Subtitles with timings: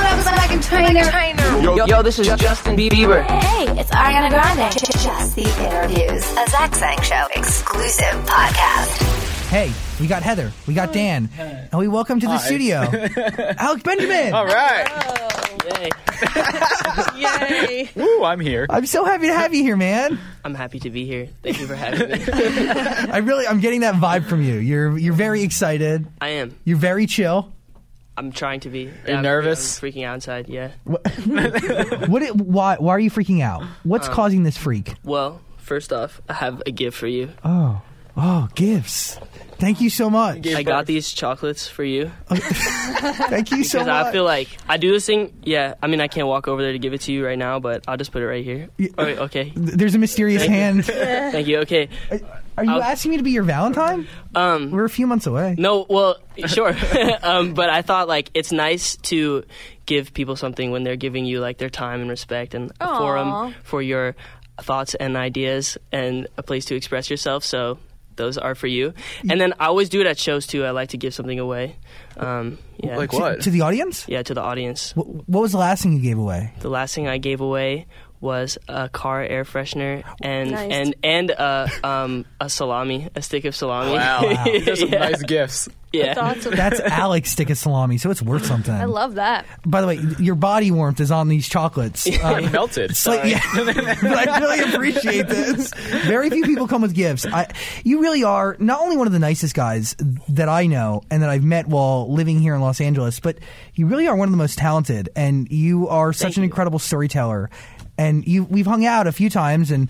[0.00, 1.62] Hey, what up, it's Meghan Trainor.
[1.62, 3.22] Yo, yo, this is Justin Bieber.
[3.22, 4.72] Hey, it's Ariana Grande.
[4.72, 6.24] Just the interviews.
[6.38, 9.48] A Zach Sang Show exclusive podcast.
[9.50, 12.76] Hey, we got Heather, we got Dan, and we welcome to the studio
[13.58, 14.32] Alec Benjamin.
[14.32, 14.86] All right.
[17.16, 17.90] Yay.
[17.94, 18.66] Woo, I'm here.
[18.70, 20.18] I'm so happy to have you here, man.
[20.44, 21.28] I'm happy to be here.
[21.42, 22.24] Thank you for having me.
[23.12, 24.54] I really, I'm getting that vibe from you.
[24.54, 26.06] You're, you're very excited.
[26.20, 26.56] I am.
[26.64, 27.52] You're very chill.
[28.20, 28.80] I'm trying to be.
[28.82, 29.82] you I'm- nervous?
[29.82, 30.72] I'm freaking out inside, yeah.
[30.84, 31.00] What?
[32.22, 32.76] it, why?
[32.76, 33.62] Why are you freaking out?
[33.82, 34.92] What's Um, causing this freak?
[35.02, 37.30] Well, first off, I have a gift for you.
[37.42, 37.80] Oh,
[38.16, 39.18] oh, gifts.
[39.56, 40.46] Thank you so much.
[40.46, 44.06] I got these chocolates for you Thank you so because much.
[44.06, 45.34] I feel like I do this thing.
[45.42, 47.58] Yeah, I mean, I can't walk over there to give it to you right now,
[47.60, 48.68] but I'll just put it right here.
[48.98, 49.52] Oh, wait, okay.
[49.54, 50.84] There's a mysterious hand.
[50.86, 51.58] Thank you.
[51.60, 51.88] Okay.
[52.58, 54.06] Are you I'll- asking me to be your Valentine?
[54.34, 55.54] Um, We're a few months away.
[55.58, 56.74] No, well, sure.
[57.22, 59.44] um, but I thought like it's nice to
[59.86, 62.98] give people something when they're giving you like their time and respect and a Aw.
[62.98, 64.14] forum for your
[64.60, 67.44] thoughts and ideas and a place to express yourself.
[67.44, 67.78] So
[68.16, 68.92] those are for you.
[69.28, 70.64] And then I always do it at shows too.
[70.64, 71.76] I like to give something away.
[72.18, 72.98] Um, yeah.
[72.98, 73.40] Like To- what?
[73.42, 74.04] To the audience?
[74.06, 74.94] Yeah, to the audience.
[74.94, 76.52] What, what was the last thing you gave away?
[76.60, 77.86] The last thing I gave away
[78.20, 80.70] was a car air freshener and Nice.
[80.72, 83.92] and and a um a salami, a stick of salami.
[83.94, 84.20] Wow.
[84.44, 84.98] Those are some Yeah.
[84.98, 85.68] nice gifts.
[85.92, 86.14] yeah.
[86.14, 88.74] Thoughts That's Alex stick of salami, so it's worth something.
[88.74, 89.46] I love that.
[89.66, 92.06] By the way, your body warmth is on these chocolates.
[92.10, 92.90] It melted.
[92.92, 93.76] It's like, yeah, but
[94.28, 95.72] I really appreciate this.
[96.04, 97.26] Very few people come with gifts.
[97.26, 97.48] I,
[97.84, 99.96] you really are not only one of the nicest guys
[100.28, 103.38] that I know and that I've met while living here in Los Angeles, but
[103.74, 106.48] you really are one of the most talented, and you are such Thank an you.
[106.48, 107.50] incredible storyteller.
[108.00, 109.88] And you, we've hung out a few times, and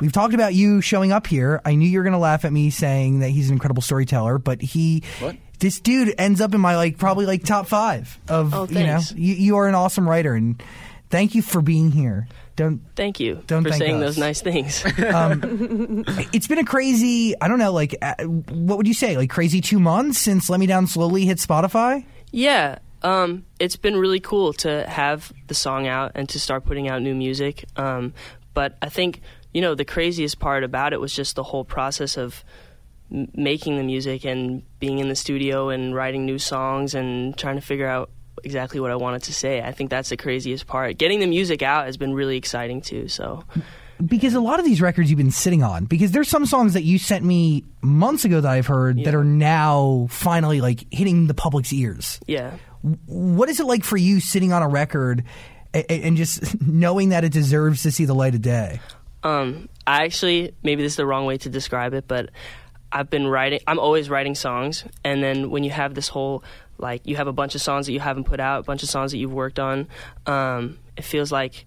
[0.00, 1.60] we've talked about you showing up here.
[1.64, 4.38] I knew you were going to laugh at me saying that he's an incredible storyteller,
[4.38, 5.02] but he.
[5.18, 5.36] What?
[5.58, 9.00] This dude ends up in my like probably like top five of Oh, you know
[9.16, 10.62] you, you are an awesome writer and
[11.10, 12.28] thank you for being here.
[12.54, 14.14] Don't Thank you Don't for thank saying us.
[14.14, 14.84] those nice things.
[16.32, 19.60] it's been a crazy I don't know like uh, what would you say like crazy
[19.60, 22.04] 2 months since Let Me Down Slowly hit Spotify?
[22.30, 26.88] Yeah, um, it's been really cool to have the song out and to start putting
[26.88, 27.64] out new music.
[27.76, 28.12] Um,
[28.54, 29.20] but I think
[29.52, 32.44] you know the craziest part about it was just the whole process of
[33.12, 37.56] m- making the music and being in the studio and writing new songs and trying
[37.56, 38.10] to figure out
[38.44, 39.60] exactly what I wanted to say.
[39.62, 40.98] I think that's the craziest part.
[40.98, 43.08] Getting the music out has been really exciting too.
[43.08, 43.44] So
[44.04, 46.84] Because a lot of these records you've been sitting on because there's some songs that
[46.84, 51.34] you sent me months ago that I've heard that are now finally like hitting the
[51.34, 52.20] public's ears.
[52.26, 52.56] yeah.
[52.82, 55.24] What is it like for you sitting on a record
[55.74, 58.80] and, and just knowing that it deserves to see the light of day?
[59.22, 62.30] Um, I actually maybe this is the wrong way to describe it, but
[62.92, 63.60] I've been writing.
[63.66, 66.42] I'm always writing songs, and then when you have this whole
[66.78, 68.88] like you have a bunch of songs that you haven't put out, a bunch of
[68.88, 69.88] songs that you've worked on,
[70.26, 71.66] um, it feels like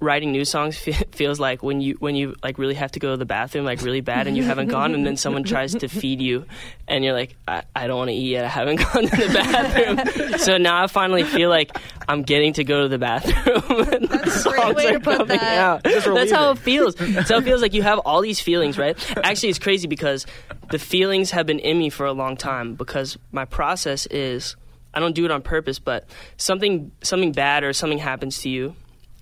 [0.00, 3.10] writing new songs fe- feels like when you when you like really have to go
[3.10, 5.88] to the bathroom like really bad and you haven't gone and then someone tries to
[5.88, 6.44] feed you
[6.88, 9.32] and you're like I, I don't want to eat yet I haven't gone to the
[9.32, 11.76] bathroom so now I finally feel like
[12.08, 15.82] I'm getting to go to the bathroom That's a great way to put that.
[15.84, 16.96] That's how it feels.
[17.26, 18.96] So it feels like you have all these feelings, right?
[19.18, 20.26] Actually, it's crazy because
[20.70, 24.56] the feelings have been in me for a long time because my process is
[24.92, 28.74] I don't do it on purpose, but something something bad or something happens to you,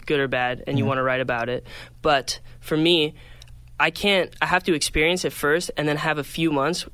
[0.09, 0.89] good or bad, and you mm-hmm.
[0.89, 1.65] want to write about it.
[2.03, 3.15] But for me,
[3.79, 4.35] I can't.
[4.43, 6.87] I have to experience it first, and then have a few months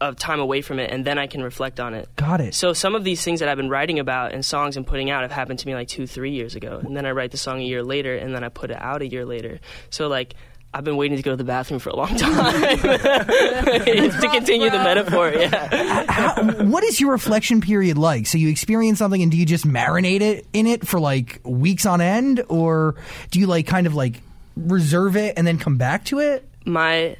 [0.00, 2.08] of time away from it, and then I can reflect on it.
[2.16, 2.54] Got it.
[2.54, 5.20] So some of these things that I've been writing about and songs and putting out
[5.22, 7.60] have happened to me like two, three years ago, and then I write the song
[7.60, 9.60] a year later, and then I put it out a year later.
[9.90, 10.34] So like.
[10.72, 14.78] I've been waiting to go to the bathroom for a long time to continue the
[14.78, 15.30] metaphor.
[15.30, 16.04] Yeah.
[16.08, 18.26] How, what is your reflection period like?
[18.26, 21.86] So you experience something and do you just marinate it in it for like weeks
[21.86, 22.94] on end or
[23.30, 24.22] do you like kind of like
[24.56, 26.48] reserve it and then come back to it?
[26.64, 27.16] My,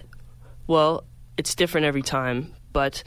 [0.68, 1.04] well,
[1.36, 3.02] it's different every time, but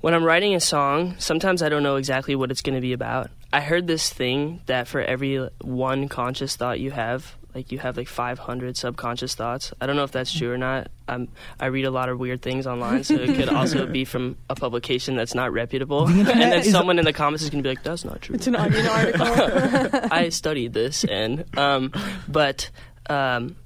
[0.00, 2.92] when I'm writing a song, sometimes I don't know exactly what it's going to be
[2.92, 3.30] about.
[3.52, 7.96] I heard this thing that for every one conscious thought you have, like you have
[7.96, 9.72] like 500 subconscious thoughts.
[9.80, 10.88] I don't know if that's true or not.
[11.08, 14.36] Um, I read a lot of weird things online, so it could also be from
[14.48, 16.06] a publication that's not reputable.
[16.08, 18.46] and then someone in the comments is going to be like, "That's not true." It's
[18.46, 20.08] an Onion article.
[20.12, 21.92] I studied this, and um,
[22.28, 22.70] but
[23.08, 23.56] um,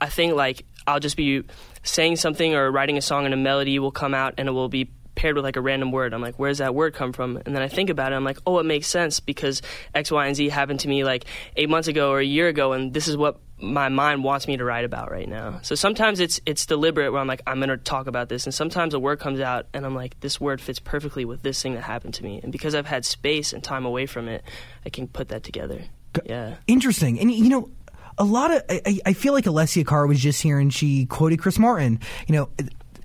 [0.00, 1.44] I think like I'll just be
[1.82, 4.68] saying something or writing a song and a melody will come out and it will
[4.68, 6.14] be paired with like a random word.
[6.14, 7.36] I'm like, where's that word come from?
[7.44, 8.16] And then I think about it.
[8.16, 9.62] I'm like, oh, it makes sense because
[9.94, 11.24] X, Y, and Z happened to me like
[11.56, 14.56] eight months ago or a year ago, and this is what my mind wants me
[14.56, 15.60] to write about right now.
[15.62, 18.94] So sometimes it's it's deliberate where I'm like, I'm gonna talk about this, and sometimes
[18.94, 21.82] a word comes out and I'm like, this word fits perfectly with this thing that
[21.82, 24.42] happened to me, and because I've had space and time away from it,
[24.84, 25.82] I can put that together.
[26.24, 26.56] Yeah.
[26.66, 27.20] Interesting.
[27.20, 27.70] And you know,
[28.18, 31.38] a lot of I, I feel like Alessia Cara was just here and she quoted
[31.38, 32.00] Chris Martin.
[32.26, 32.48] You know,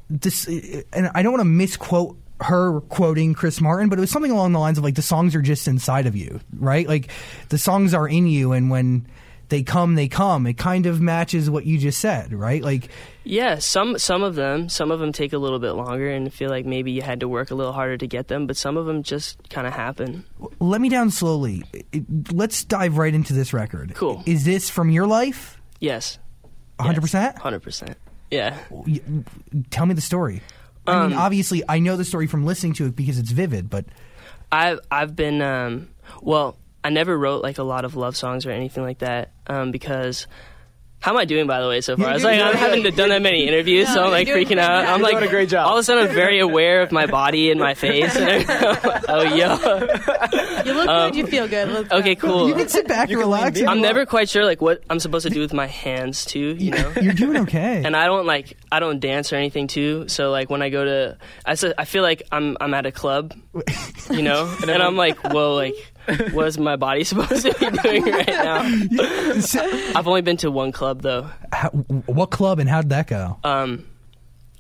[0.09, 0.47] this
[0.93, 4.51] and I don't want to misquote her quoting Chris Martin, but it was something along
[4.51, 6.87] the lines of like the songs are just inside of you, right?
[6.87, 7.09] Like
[7.49, 9.07] the songs are in you and when
[9.49, 10.47] they come, they come.
[10.47, 12.61] It kind of matches what you just said, right?
[12.61, 12.89] Like
[13.23, 16.49] Yeah, some some of them, some of them take a little bit longer and feel
[16.49, 18.85] like maybe you had to work a little harder to get them, but some of
[18.85, 20.25] them just kind of happen.
[20.59, 21.63] let me down slowly.
[22.31, 23.93] Let's dive right into this record.
[23.95, 24.23] Cool.
[24.25, 25.61] Is this from your life?
[25.79, 26.19] Yes.
[26.79, 27.37] 100%?
[27.37, 27.97] Hundred percent.
[28.31, 28.57] Yeah.
[29.69, 30.41] Tell me the story.
[30.87, 33.69] I Um, mean, obviously, I know the story from listening to it because it's vivid,
[33.69, 33.85] but
[34.51, 35.89] I've I've been um,
[36.21, 36.57] well.
[36.83, 40.27] I never wrote like a lot of love songs or anything like that um, because.
[41.05, 42.07] How am I doing, by the way, so far?
[42.07, 44.85] I was like, I haven't done that many interviews, so I'm like freaking out.
[44.85, 45.67] I'm like, doing a great job.
[45.67, 48.11] all of a sudden, I'm very aware of my body and my face.
[48.17, 49.55] oh, yo.
[50.65, 51.15] You look good.
[51.15, 51.69] You feel good.
[51.69, 51.97] Let's go.
[51.97, 52.47] Um, Okay, cool.
[52.47, 53.61] you can sit back and relax.
[53.61, 56.55] I'm never quite sure like what I'm supposed to do with my hands too.
[56.57, 56.93] You know.
[57.01, 57.83] You're doing okay.
[57.85, 60.07] and I don't like I don't dance or anything too.
[60.07, 63.35] So like when I go to I feel like I'm I'm at a club,
[64.09, 65.75] you know, and I'm like, whoa, like
[66.31, 68.61] what is my body supposed to be doing right now?
[69.95, 71.29] I've only been to one club though.
[71.51, 73.37] How, what club and how'd that go?
[73.43, 73.85] Um,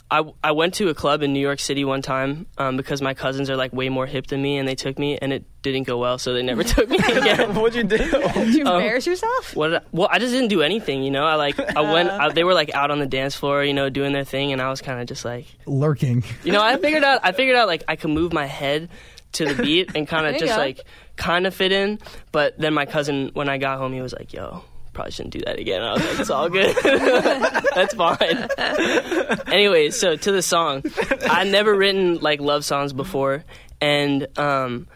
[0.09, 3.15] I I went to a club in New York City one time um, because my
[3.15, 5.83] cousins are like way more hip than me, and they took me, and it didn't
[5.83, 7.55] go well, so they never took me again.
[7.55, 7.97] What'd you do?
[7.97, 9.55] Did you embarrass yourself?
[9.55, 9.73] What?
[9.73, 11.25] I, well, I just didn't do anything, you know.
[11.25, 12.09] I like I went.
[12.09, 14.61] I, they were like out on the dance floor, you know, doing their thing, and
[14.61, 16.23] I was kind of just like, Lurking.
[16.43, 17.21] you know, I figured out.
[17.23, 18.89] I figured out like I could move my head
[19.33, 20.57] to the beat and kind of you just go.
[20.57, 20.81] like
[21.15, 21.99] kind of fit in.
[22.31, 24.63] But then my cousin, when I got home, he was like, "Yo."
[24.93, 25.81] Probably shouldn't do that again.
[25.81, 26.73] I was like, it's all good.
[27.75, 28.47] That's fine.
[29.53, 30.83] Anyways, so to the song.
[31.29, 33.43] I'd never written like love songs before.
[33.81, 34.87] And um,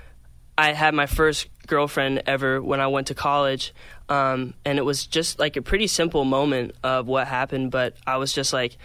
[0.57, 3.73] I had my first girlfriend ever when I went to college.
[4.09, 8.17] Um, and it was just like a pretty simple moment of what happened, but I
[8.17, 8.77] was just like,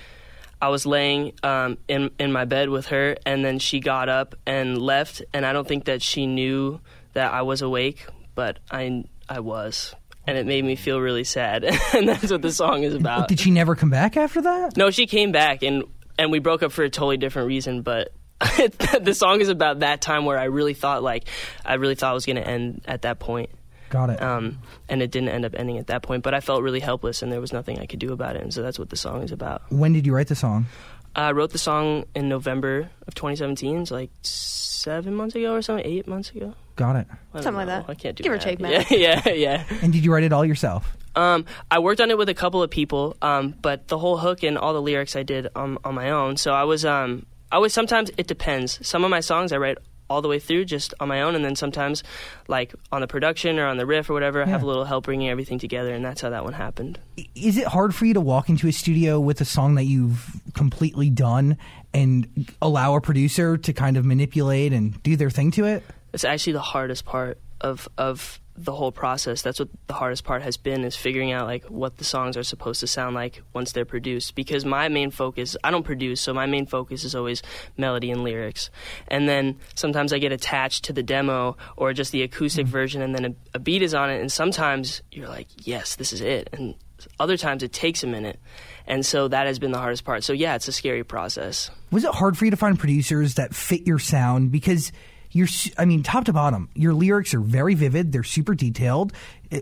[0.61, 4.35] I was laying um, in in my bed with her, and then she got up
[4.47, 6.81] and left, and I don't think that she knew
[7.15, 9.95] that I was awake, but I I was,
[10.27, 11.65] and it made me feel really sad,
[11.95, 13.29] and that's what the song is about.
[13.29, 14.77] Did she never come back after that?
[14.77, 15.85] No, she came back and
[16.19, 20.01] and we broke up for a totally different reason, but the song is about that
[20.01, 21.29] time where I really thought like
[21.65, 23.51] I really thought it was going to end at that point.
[23.91, 24.21] Got it.
[24.21, 24.59] Um,
[24.89, 27.31] and it didn't end up ending at that point, but I felt really helpless and
[27.31, 28.43] there was nothing I could do about it.
[28.43, 29.63] And so that's what the song is about.
[29.71, 30.67] when did you write the song?
[31.15, 35.87] I wrote the song in November of 2017, so like seven months ago or something,
[35.87, 36.55] eight months ago.
[36.77, 37.07] Got it.
[37.11, 37.81] I don't Something like know.
[37.87, 37.91] that.
[37.91, 38.45] I can't do Give or math.
[38.45, 38.91] take Yeah, math.
[39.27, 39.65] yeah, yeah.
[39.83, 40.97] And did you write it all yourself?
[41.17, 44.43] Um, I worked on it with a couple of people, um, but the whole hook
[44.43, 46.37] and all the lyrics I did on, on my own.
[46.37, 48.85] So I was, um, I was sometimes it depends.
[48.87, 49.79] Some of my songs I write
[50.11, 52.03] all the way through just on my own, and then sometimes,
[52.49, 55.05] like on the production or on the riff or whatever, I have a little help
[55.05, 56.99] bringing everything together, and that's how that one happened.
[57.19, 59.85] I- Is it hard for you to walk into a studio with a song that
[59.85, 61.57] you've completely done
[61.95, 65.83] and allow a producer to kind of manipulate and do their thing to it?
[66.15, 69.43] It's actually the hardest part of of the whole process.
[69.43, 72.45] That's what the hardest part has been is figuring out like what the songs are
[72.45, 74.37] supposed to sound like once they're produced.
[74.37, 77.43] Because my main focus, I don't produce, so my main focus is always
[77.77, 78.71] melody and lyrics.
[79.09, 82.73] And then sometimes I get attached to the demo or just the acoustic mm-hmm.
[82.73, 84.21] version, and then a, a beat is on it.
[84.21, 86.49] And sometimes you're like, yes, this is it.
[86.53, 86.77] And
[87.19, 88.39] other times it takes a minute.
[88.87, 90.23] And so that has been the hardest part.
[90.23, 91.71] So yeah, it's a scary process.
[91.91, 94.53] Was it hard for you to find producers that fit your sound?
[94.53, 94.93] Because
[95.35, 99.13] you're, I mean, top to bottom, your lyrics are very vivid, they're super detailed,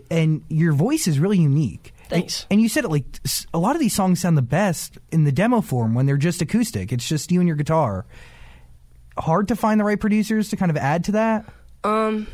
[0.09, 1.93] and your voice is really unique.
[2.03, 2.45] And- Thanks.
[2.51, 3.05] And, you said it like
[3.53, 6.41] a lot of these songs sound the best in the demo form when they're just
[6.41, 6.93] acoustic.
[6.93, 8.05] It's just you and your guitar.
[9.17, 11.45] Hard to find the right producers to kind of add to that.
[11.83, 12.27] Um,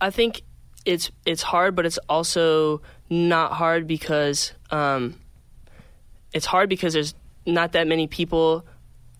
[0.00, 0.42] I think
[0.86, 2.80] it's it's hard, but it's also
[3.10, 5.14] not hard because um,
[6.32, 7.14] it's hard because there's
[7.44, 8.64] not that many people.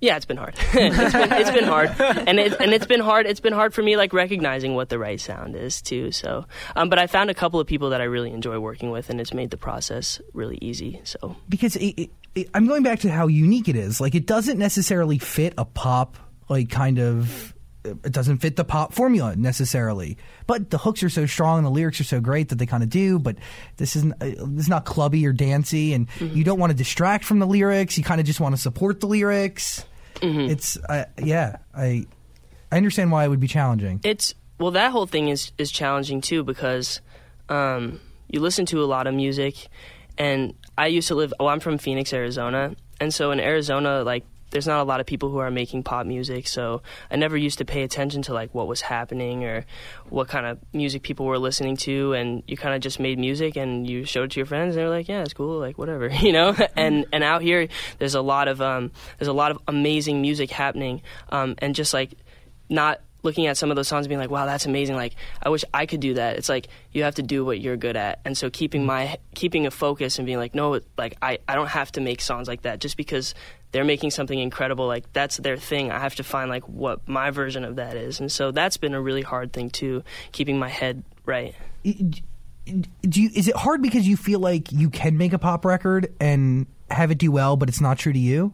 [0.00, 0.54] Yeah, it's been hard.
[0.74, 3.26] it's, been, it's been hard, and it, and it's been hard.
[3.26, 6.12] It's been hard for me, like recognizing what the right sound is too.
[6.12, 9.08] So, um, but I found a couple of people that I really enjoy working with,
[9.08, 11.00] and it's made the process really easy.
[11.04, 14.00] So, because it, it, I'm going back to how unique it is.
[14.00, 17.54] Like it doesn't necessarily fit a pop like kind of
[18.04, 20.16] it doesn't fit the pop formula necessarily.
[20.46, 22.82] But the hooks are so strong and the lyrics are so great that they kind
[22.82, 23.18] of do.
[23.18, 23.36] But
[23.76, 27.24] this isn't uh, this is not clubby or dancey, and you don't want to distract
[27.24, 27.96] from the lyrics.
[27.98, 29.84] You kind of just want to support the lyrics.
[30.22, 32.06] It's uh, yeah, I
[32.70, 34.00] I understand why it would be challenging.
[34.04, 37.00] It's well, that whole thing is is challenging too because
[37.48, 39.68] um, you listen to a lot of music,
[40.18, 41.34] and I used to live.
[41.38, 45.06] Oh, I'm from Phoenix, Arizona, and so in Arizona, like there's not a lot of
[45.06, 48.54] people who are making pop music, so I never used to pay attention to like
[48.54, 49.64] what was happening or
[50.08, 53.56] what kind of music people were listening to, and you kind of just made music
[53.56, 56.08] and you showed it to your friends, and they're like, yeah, it's cool, like whatever,
[56.22, 56.54] you know.
[56.76, 60.50] and and out here, there's a lot of um, there's a lot of amazing music
[60.50, 62.14] happening, um, and just like
[62.68, 64.96] not looking at some of those songs and being like, wow, that's amazing.
[64.96, 66.38] Like, I wish I could do that.
[66.38, 68.20] It's like you have to do what you're good at.
[68.24, 68.86] And so keeping mm-hmm.
[68.86, 72.22] my keeping a focus and being like, no, like I, I don't have to make
[72.22, 73.34] songs like that just because
[73.72, 74.86] they're making something incredible.
[74.86, 75.90] Like that's their thing.
[75.90, 78.20] I have to find like what my version of that is.
[78.20, 80.02] And so that's been a really hard thing too,
[80.32, 81.54] keeping my head right.
[81.84, 86.14] do you is it hard because you feel like you can make a pop record
[86.20, 88.52] and have it do well but it's not true to you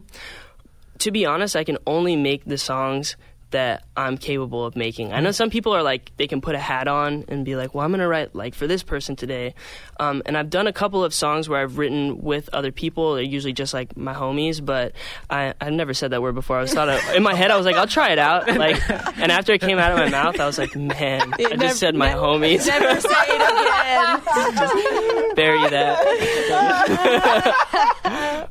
[0.99, 3.15] to be honest, I can only make the songs
[3.53, 5.13] that I'm capable of making.
[5.13, 7.73] I know some people are like they can put a hat on and be like,
[7.73, 9.55] "Well, I'm gonna write like for this person today,"
[9.99, 13.15] um, and I've done a couple of songs where I've written with other people.
[13.15, 14.93] They're usually just like my homies, but
[15.29, 16.57] I I've never said that word before.
[16.57, 18.77] I was thought of, in my head I was like, "I'll try it out," like,
[19.17, 21.95] and after it came out of my mouth, I was like, "Man, I just said
[21.95, 24.23] my homies." Never say it again.
[25.35, 25.99] bury that.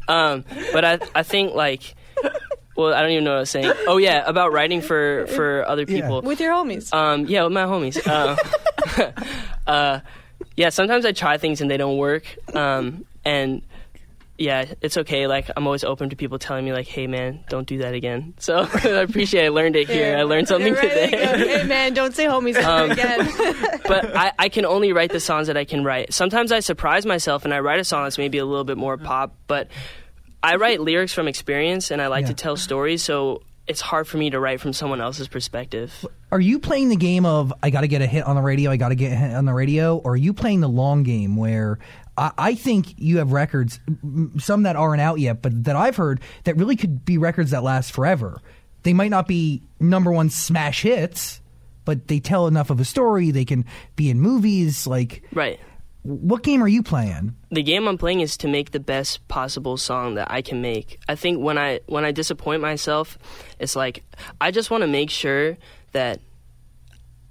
[0.09, 1.94] um, but I I think like
[2.76, 3.72] well I don't even know what I was saying.
[3.86, 6.22] Oh yeah, about writing for for other people.
[6.22, 6.92] With your homies.
[6.92, 7.98] Um, yeah, with my homies.
[8.06, 8.36] Uh,
[9.66, 10.00] uh,
[10.56, 12.24] yeah, sometimes I try things and they don't work.
[12.54, 13.62] Um, and
[14.38, 15.26] yeah, it's okay.
[15.28, 18.34] Like I'm always open to people telling me like, "Hey man, don't do that again."
[18.40, 19.44] So I appreciate.
[19.46, 20.16] I learned it here.
[20.16, 21.08] I learned something Right, today.
[21.58, 23.80] Hey man, don't say homies ever Um, again.
[23.86, 26.12] but I, I can only write the songs that I can write.
[26.12, 28.96] Sometimes I surprise myself and I write a song that's maybe a little bit more
[28.96, 29.68] pop, but
[30.42, 32.28] I write lyrics from experience and I like Yeah.
[32.28, 36.04] to tell stories, so it's hard for me to write from someone else's perspective.
[36.32, 38.70] are you playing the game of I got to get a hit on the radio,
[38.70, 41.02] I got to get a hit on the radio, or are you playing the long
[41.04, 41.78] game where
[42.18, 43.78] I, I think you have records,
[44.38, 47.62] some that aren't out yet, but that I've heard that really could be records that
[47.62, 48.40] last forever.
[48.82, 51.40] They might not be number one smash hits,
[51.84, 53.30] but they tell enough of a story.
[53.30, 53.64] They can
[53.96, 54.87] be in movies.
[54.88, 55.61] Like, Right.
[56.02, 57.37] What game are you playing?
[57.52, 60.99] the game I'm playing is to make the best possible song that I can make.
[61.06, 63.18] I think when I when I disappoint myself,
[63.59, 64.02] it's like
[64.40, 65.59] I just want to make sure
[65.92, 66.21] that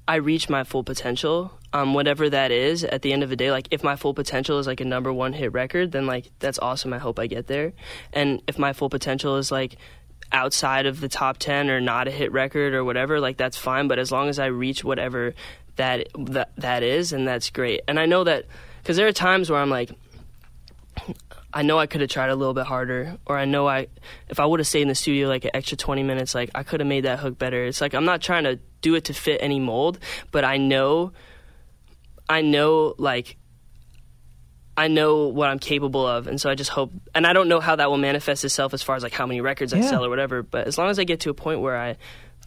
[0.07, 2.83] I reach my full potential, um, whatever that is.
[2.83, 5.11] At the end of the day, like if my full potential is like a number
[5.11, 6.93] one hit record, then like that's awesome.
[6.93, 7.73] I hope I get there.
[8.13, 9.77] And if my full potential is like
[10.31, 13.89] outside of the top 10 or not a hit record or whatever like that's fine
[13.89, 15.33] but as long as i reach whatever
[15.75, 18.45] that that, that is and that's great and i know that
[18.81, 19.91] because there are times where i'm like
[21.53, 23.87] I know I could have tried a little bit harder, or I know I,
[24.29, 26.63] if I would have stayed in the studio like an extra 20 minutes, like I
[26.63, 27.65] could have made that hook better.
[27.65, 29.99] It's like I'm not trying to do it to fit any mold,
[30.31, 31.11] but I know,
[32.29, 33.37] I know like,
[34.77, 37.59] I know what I'm capable of, and so I just hope, and I don't know
[37.59, 40.09] how that will manifest itself as far as like how many records I sell or
[40.09, 41.97] whatever, but as long as I get to a point where I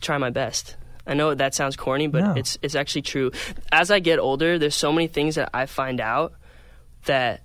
[0.00, 0.76] try my best.
[1.06, 2.34] I know that sounds corny, but No.
[2.34, 3.30] it's it's actually true.
[3.70, 6.34] As I get older, there's so many things that I find out
[7.04, 7.42] that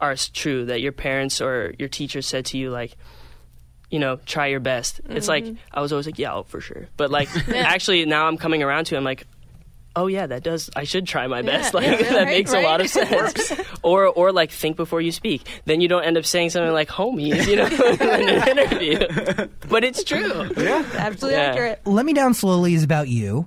[0.00, 2.96] are true that your parents or your teacher said to you like
[3.90, 5.56] you know try your best it's like mm-hmm.
[5.72, 8.84] i was always like yeah oh, for sure but like actually now i'm coming around
[8.84, 9.26] to it i'm like
[9.96, 12.60] oh yeah that does i should try my best like yeah, that right, makes a
[12.62, 16.24] lot of sense or or like think before you speak then you don't end up
[16.24, 17.66] saying something like homies you know
[18.20, 21.44] in an interview but it's true Yeah, Absolutely Yeah.
[21.50, 21.80] accurate.
[21.86, 23.46] Let Me Down Slowly is about you.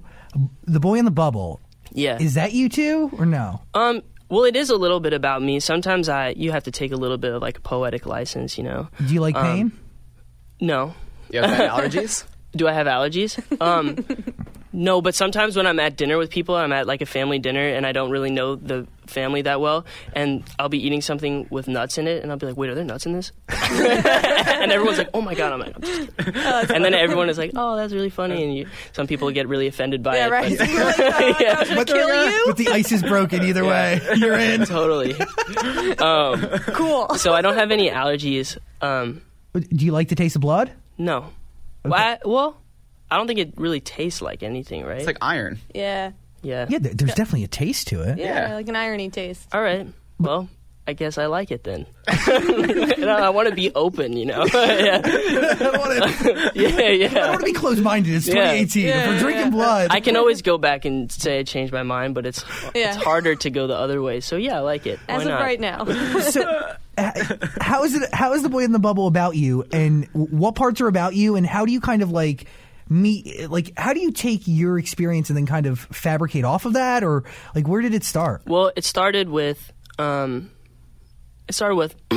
[0.66, 1.60] The Boy in the Bubble.
[1.92, 3.62] yeah Is that you too, or no?
[3.74, 5.60] Um, well, it is a little bit about me.
[5.60, 8.88] Sometimes I you have to take a little bit of like poetic license, you know.
[9.06, 9.72] Do you like pain?
[10.60, 10.96] No,
[11.30, 12.26] You have allergies?
[12.56, 13.38] do I have allergies?
[13.62, 14.04] Um,
[14.74, 17.66] no, but sometimes when I'm at dinner with people, I'm at like a family dinner,
[17.68, 21.68] and I don't really know the family that well, and I'll be eating something with
[21.68, 24.98] nuts in it, and I'll be like, "Wait, are there nuts in this?" and everyone's
[24.98, 26.34] like, "Oh my god!" I'm like, I'm just kidding.
[26.76, 29.68] and then everyone is like, "Oh, that's really funny," and you, some people get really
[29.68, 30.32] offended by Yeah, it.
[30.32, 30.58] right.
[30.58, 31.56] but- like, oh, Yeah.
[31.60, 32.44] I'm gonna kill you.
[32.48, 34.02] But the ice is broken either way.
[34.16, 34.66] You're in.
[34.66, 35.14] totally.
[36.00, 36.42] Um,
[36.74, 37.16] Cool.
[37.16, 38.58] so I don't have any allergies.
[38.82, 39.22] Um,
[39.54, 40.72] Do you like the taste of blood?
[40.98, 41.30] no.
[41.86, 42.58] Well, I, well,
[43.14, 44.98] I don't think it really tastes like anything, right?
[44.98, 45.60] It's like iron.
[45.74, 46.12] Yeah.
[46.42, 46.66] yeah.
[46.70, 48.18] Yeah, there- there's definitely a taste to it.
[48.18, 48.50] yeah.
[48.50, 48.56] Yeah.
[48.56, 49.48] Like an irony taste.
[49.54, 49.88] All right.
[50.20, 50.50] Well,
[50.88, 51.86] I guess I like it then.
[53.04, 54.46] You I want to be open, you know.
[54.54, 55.02] yeah.
[55.04, 56.52] I don't want to.
[56.56, 57.08] yeah, I yeah.
[57.10, 58.14] don't want to be closed-minded.
[58.14, 58.88] It's 2018.
[58.88, 62.16] if we're drinking blood, I can always go back and say I changed my mind,
[62.16, 62.44] but it's
[62.74, 62.96] Yeah.
[62.96, 64.20] it's harder to go the other way.
[64.22, 65.00] So yeah, I like it.
[65.06, 65.42] Why As of not?
[65.42, 65.84] right now.
[66.22, 68.14] so, h- how is it?
[68.14, 69.64] How is the boy in the bubble about you?
[69.72, 71.36] And what parts are about you?
[71.36, 72.46] And how do you kind of like
[72.90, 73.50] meet?
[73.50, 77.04] Like, how do you take your experience and then kind of fabricate off of that,
[77.04, 77.24] or
[77.56, 78.44] like where did it start?
[78.46, 80.52] Well, it started with um,
[81.48, 81.96] it started with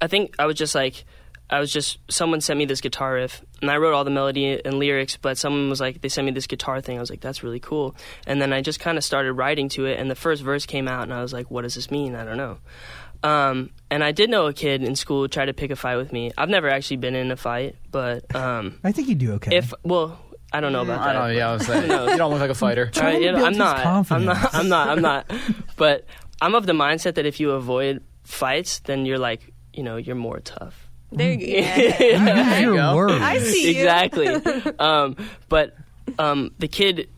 [0.00, 1.04] I think I was just like
[1.50, 4.60] I was just someone sent me this guitar riff and I wrote all the melody
[4.64, 6.96] and lyrics, but someone was like they sent me this guitar thing.
[6.96, 7.94] I was like that's really cool,
[8.26, 10.88] and then I just kind of started writing to it, and the first verse came
[10.88, 12.14] out, and I was like, what does this mean?
[12.14, 12.58] I don't know.
[13.24, 16.12] Um, and I did know a kid in school tried to pick a fight with
[16.12, 16.30] me.
[16.36, 19.56] I've never actually been in a fight, but um, I think you do okay.
[19.56, 20.18] if well,
[20.52, 21.08] I don't know about that.
[21.08, 21.34] I don't know.
[21.34, 22.90] Yeah, I was saying, you don't look like a fighter.
[22.94, 23.76] All right, to you know, build I'm his not.
[23.78, 24.26] I'm confidence.
[24.26, 24.54] not.
[24.54, 24.88] I'm not.
[24.88, 25.32] I'm not.
[25.76, 26.06] But
[26.40, 30.16] I'm of the mindset that if you avoid fights, then you're like, you know, you're
[30.16, 30.88] more tough.
[31.10, 32.04] there you go.
[32.04, 32.94] Use your go.
[32.96, 33.22] words.
[33.22, 33.78] I see you.
[33.78, 34.28] Exactly.
[34.78, 35.16] um,
[35.48, 35.74] but
[36.18, 37.08] um, the kid,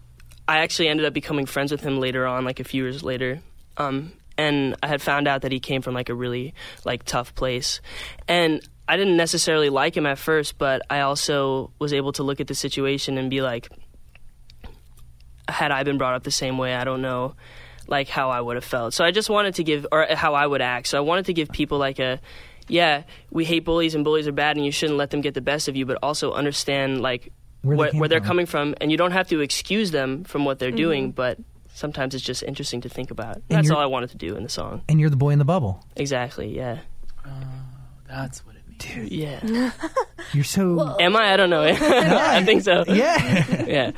[0.47, 3.41] I actually ended up becoming friends with him later on, like a few years later.
[3.77, 7.35] Um, and I had found out that he came from like a really like tough
[7.35, 7.81] place,
[8.29, 12.41] and I didn't necessarily like him at first, but I also was able to look
[12.41, 13.69] at the situation and be like,
[15.49, 17.35] had I been brought up the same way, I don't know
[17.89, 18.95] like how I would have felt.
[18.95, 20.89] So I just wanted to give or how I would act.
[20.89, 22.21] So I wanted to give people like a
[22.69, 25.41] yeah, we hate bullies and bullies are bad and you shouldn't let them get the
[25.41, 28.27] best of you, but also understand like Where they where, where they're from.
[28.27, 30.77] coming from and you don't have to excuse them from what they're mm-hmm.
[30.77, 31.39] doing, but
[31.77, 33.43] sometimes it's just interesting to think about.
[33.49, 34.83] That's all I wanted to do in the song.
[34.89, 35.85] and you're the boy in the bubble.
[35.95, 36.79] Exactly, yeah.
[37.25, 37.31] Oh,
[38.09, 39.13] that's what it means.
[39.13, 39.71] Yeah.
[40.33, 41.33] You're so Am I?
[41.33, 41.63] I don't know.
[41.81, 42.85] I think so.
[42.89, 43.65] yeah.
[43.67, 43.91] Yeah.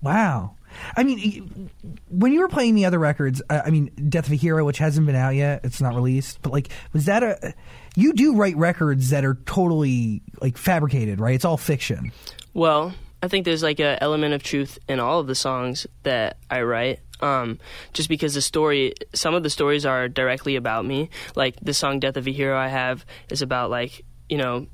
[0.00, 0.56] Wow.
[0.96, 1.70] I mean,
[2.08, 4.78] when you were playing the other records, I I mean, Death of a Hero, which
[4.78, 7.54] hasn't been out yet, it's not released, but like, was that a.
[7.94, 11.34] You do write records that are totally, like, fabricated, right?
[11.34, 12.10] It's all fiction.
[12.54, 16.38] Well, I think there's like an element of truth in all of the songs that
[16.50, 17.00] I write.
[17.22, 17.58] Um,
[17.92, 21.08] just because the story, some of the stories are directly about me.
[21.36, 24.66] Like the song "Death of a Hero" I have is about like you know.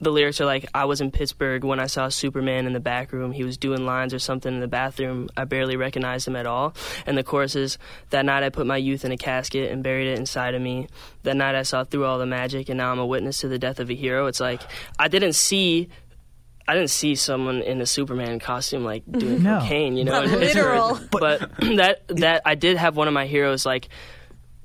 [0.00, 3.12] The lyrics are like, I was in Pittsburgh when I saw Superman in the back
[3.12, 3.32] room.
[3.32, 5.30] He was doing lines or something in the bathroom.
[5.36, 6.74] I barely recognized him at all.
[7.06, 7.78] And the chorus is,
[8.10, 10.88] That night I put my youth in a casket and buried it inside of me.
[11.22, 13.58] That night I saw through all the magic and now I'm a witness to the
[13.58, 14.26] death of a hero.
[14.26, 14.60] It's like,
[14.98, 15.88] I didn't see
[16.66, 19.60] I didn't see someone in a Superman costume like doing No.
[19.60, 20.12] cocaine, you know.
[20.12, 20.64] Not in Pittsburgh.
[20.64, 21.00] literal.
[21.10, 23.88] But, that that I did have one of my heroes like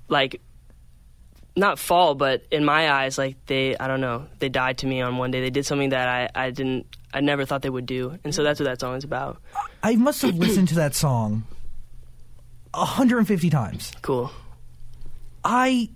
[0.08, 0.42] like
[1.56, 5.02] not fall, but in my eyes, like they I don't know, they died to me
[5.02, 5.42] on one day.
[5.42, 8.18] They did something that I, I didn't I never thought they would do.
[8.24, 9.42] And so that's what that song is about.
[9.84, 11.44] I must have listened to that song
[12.74, 13.92] 150 times.
[14.02, 14.32] Cool.
[15.44, 15.90] I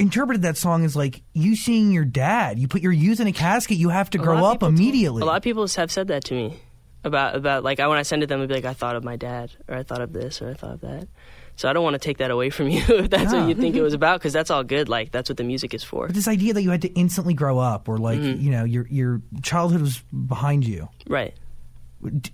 [0.00, 2.58] interpreted that song as like you seeing your dad.
[2.58, 4.78] You put your youth in a casket, you have to A grow up people told-
[4.80, 5.22] immediately.
[5.22, 6.58] a lot of people have said that to me
[7.04, 8.96] about about like I when I send it to them, I'd be like, I thought
[8.96, 11.08] of my dad, or I thought of this, or I thought of that.
[11.56, 13.40] So I don't want to take that away from you if that's No.
[13.40, 14.88] what you think it was about, because that's all good.
[14.88, 17.34] Like that's what the music is for, But this idea that you had to instantly
[17.34, 18.40] grow up, or like Mm-hmm.
[18.42, 20.88] you know your your childhood was behind you.
[21.08, 21.34] right?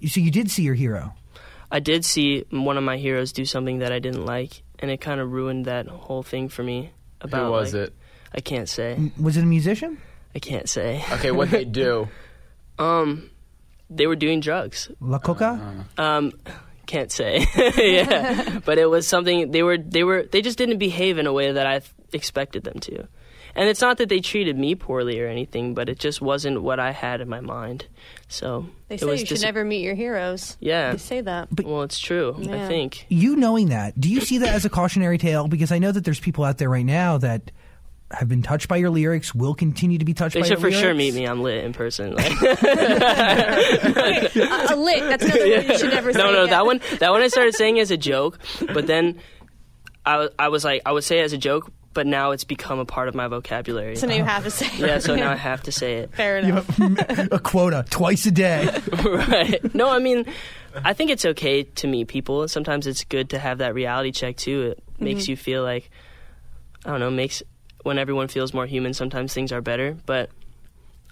[0.07, 1.15] So you did see your hero.
[1.73, 5.01] I did see one of my heroes do something that I didn't like, and it
[5.01, 6.93] kind of ruined that whole thing for me.
[7.21, 7.95] About Who was like- it?
[8.35, 9.13] I can't say.
[9.21, 9.99] Was it a musician?
[10.35, 11.03] I can't say.
[11.13, 12.09] Okay, what they do?
[12.79, 13.31] Um,
[13.89, 14.91] they were doing drugs.
[15.01, 15.87] La Coca?
[15.97, 16.33] Um,
[16.85, 17.47] can't say.
[17.79, 21.33] yeah, but it was something they were they were they just didn't behave in a
[21.33, 23.09] way that I th- expected them to.
[23.57, 26.79] And it's not that they treated me poorly or anything, but it just wasn't what
[26.79, 27.87] I had in my mind.
[28.29, 30.57] So They say was you should dis- never meet your heroes.
[30.61, 30.93] Yeah.
[30.93, 31.49] They say that.
[31.65, 32.37] well, it's true.
[32.51, 33.07] I think.
[33.09, 35.49] You knowing that, do you see that as a cautionary tale?
[35.49, 37.51] Because I know that there's people out there right now that
[38.13, 40.71] have been touched by your lyrics, will continue to be touched They by should for
[40.71, 41.25] sure meet me.
[41.27, 42.15] I'm lit in person.
[42.17, 42.31] Like,
[44.37, 45.01] A, a lick.
[45.01, 46.19] That's another word you should never say.
[46.19, 46.51] no, no, again.
[46.51, 48.39] that one, that one I started saying as a joke,
[48.73, 49.19] but then
[50.05, 52.79] I, I was like, I would say it as a joke, but now it's become
[52.79, 53.97] a part of my vocabulary.
[53.97, 54.67] So now you have to say.
[54.67, 54.75] it.
[54.75, 56.15] yeah, so now I have to say it.
[56.15, 56.69] Fair enough.
[57.33, 58.69] a quota twice a day.
[59.03, 59.75] right.
[59.75, 60.27] No, I mean,
[60.85, 62.47] I think it's okay to meet people.
[62.49, 64.73] Sometimes it's good to have that reality check too.
[64.73, 65.05] It mm-hmm.
[65.05, 65.89] makes you feel like,
[66.85, 67.43] I don't know, makes
[67.83, 68.93] when everyone feels more human.
[68.93, 70.29] Sometimes things are better, but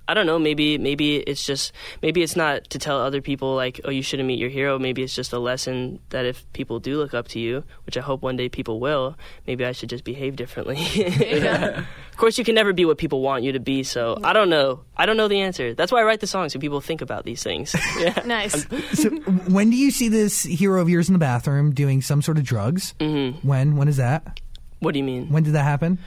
[0.06, 0.38] I don't know.
[0.38, 4.26] Maybe maybe it's just maybe it's not to tell other people like, oh, you shouldn't
[4.26, 4.78] meet your hero.
[4.78, 8.00] Maybe it's just a lesson that if people do look up to you, which I
[8.00, 10.76] hope one day people will, maybe I should just behave differently.
[12.14, 13.82] Of course, you can never be what people want you to be.
[13.82, 14.84] So I don't know.
[14.96, 15.74] I don't know the answer.
[15.74, 17.74] That's why I write the songs so people think about these things.
[17.98, 18.22] Yeah.
[18.24, 18.66] Nice.
[18.92, 19.10] So
[19.48, 22.44] when do you see this hero of yours in the bathroom doing some sort of
[22.44, 22.94] drugs?
[23.00, 23.46] Mm-hmm.
[23.46, 23.76] When?
[23.76, 24.40] When is that?
[24.78, 25.28] What do you mean?
[25.30, 25.98] When did that happen?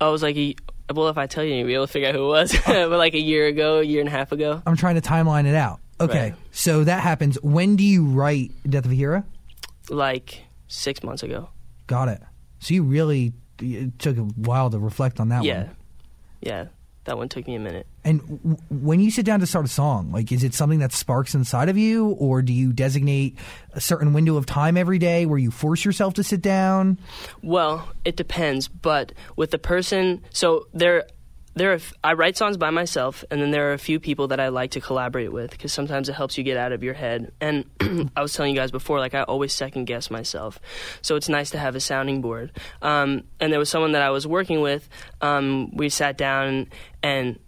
[0.00, 0.54] I was like, a,
[0.94, 2.56] well, if I tell you, you'll be able to figure out who it was.
[2.66, 4.62] but like a year ago, a year and a half ago.
[4.66, 5.80] I'm trying to timeline it out.
[6.00, 6.34] Okay, Right.
[6.52, 7.40] so that happens.
[7.42, 9.24] When do you write Death of a Hero?
[9.88, 11.48] Like six months ago.
[11.86, 12.20] Got it.
[12.58, 15.44] So you really it took a while to reflect on that one.
[15.46, 15.62] yeah.
[15.64, 15.76] one.
[16.42, 16.64] Yeah.
[17.06, 17.86] That one took me a minute.
[18.04, 20.92] And w- when you sit down to start a song, like, is it something that
[20.92, 23.38] sparks inside of you, or do you designate
[23.74, 26.98] a certain window of time every day where you force yourself to sit down?
[27.42, 31.06] Well, it depends, but with the person, so there,
[31.56, 31.78] there are.
[32.04, 34.72] I write songs by myself, and then there are a few people that I like
[34.72, 37.32] to collaborate with because sometimes it helps you get out of your head.
[37.40, 37.64] And
[38.16, 40.60] I was telling you guys before, like I always second guess myself,
[41.00, 42.52] so it's nice to have a sounding board.
[42.82, 44.88] Um, and there was someone that I was working with.
[45.20, 46.68] Um, we sat down
[47.02, 47.38] and.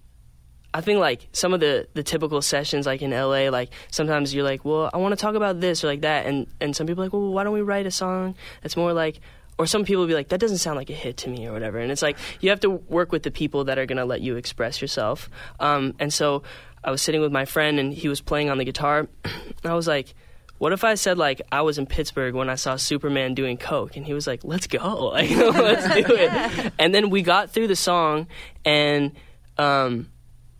[0.75, 4.45] I think like some of the the typical sessions like in LA like sometimes you're
[4.45, 7.03] like well I want to talk about this or like that and and some people
[7.03, 9.19] are like well why don't we write a song that's more like
[9.59, 11.53] or some people will be like that doesn't sound like a hit to me or
[11.53, 11.79] whatever.
[11.79, 14.21] And it's like you have to work with the people that are going to let
[14.21, 15.29] you express yourself.
[15.61, 16.43] Um, and so
[16.85, 19.09] I was sitting with my friend and he was playing on the guitar.
[19.25, 20.15] And I was like
[20.59, 23.97] what if I said like I was in Pittsburgh when I saw Superman doing coke?
[23.97, 25.13] And he was like let's go.
[25.13, 26.73] Like let's do it.
[26.79, 28.27] And then we got through the song
[28.65, 29.13] and
[29.57, 30.09] um,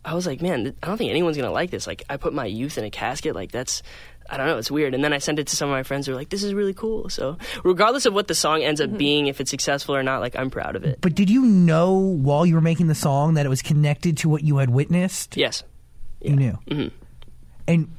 [0.03, 1.87] I was like, man, I don't think anyone's gonna like this.
[1.87, 3.35] Like, I put my youth in a casket.
[3.35, 3.83] Like, that's,
[4.29, 4.93] I don't know, it's weird.
[4.93, 6.53] And then I sent it to some of my friends who were like, this is
[6.53, 7.09] really cool.
[7.09, 10.35] So, regardless of what the song ends up being, if it's successful or not, like,
[10.35, 10.99] I'm proud of it.
[11.01, 14.29] But did you know while you were making the song that it was connected to
[14.29, 15.35] what you had witnessed?
[15.35, 15.63] Yes.
[16.21, 16.91] You knew.
[17.67, 17.89] And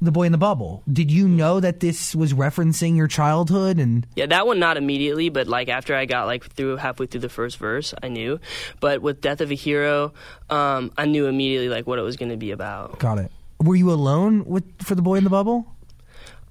[0.00, 0.82] the boy in the bubble.
[0.90, 5.28] Did you know that this was referencing your childhood and Yeah, that one not immediately,
[5.28, 8.40] but like after I got like through halfway through the first verse, I knew.
[8.80, 10.14] But with Death of a Hero,
[10.48, 12.98] um, I knew immediately like what it was going to be about.
[12.98, 13.30] got it?
[13.62, 15.66] Were you alone with for the boy in the bubble?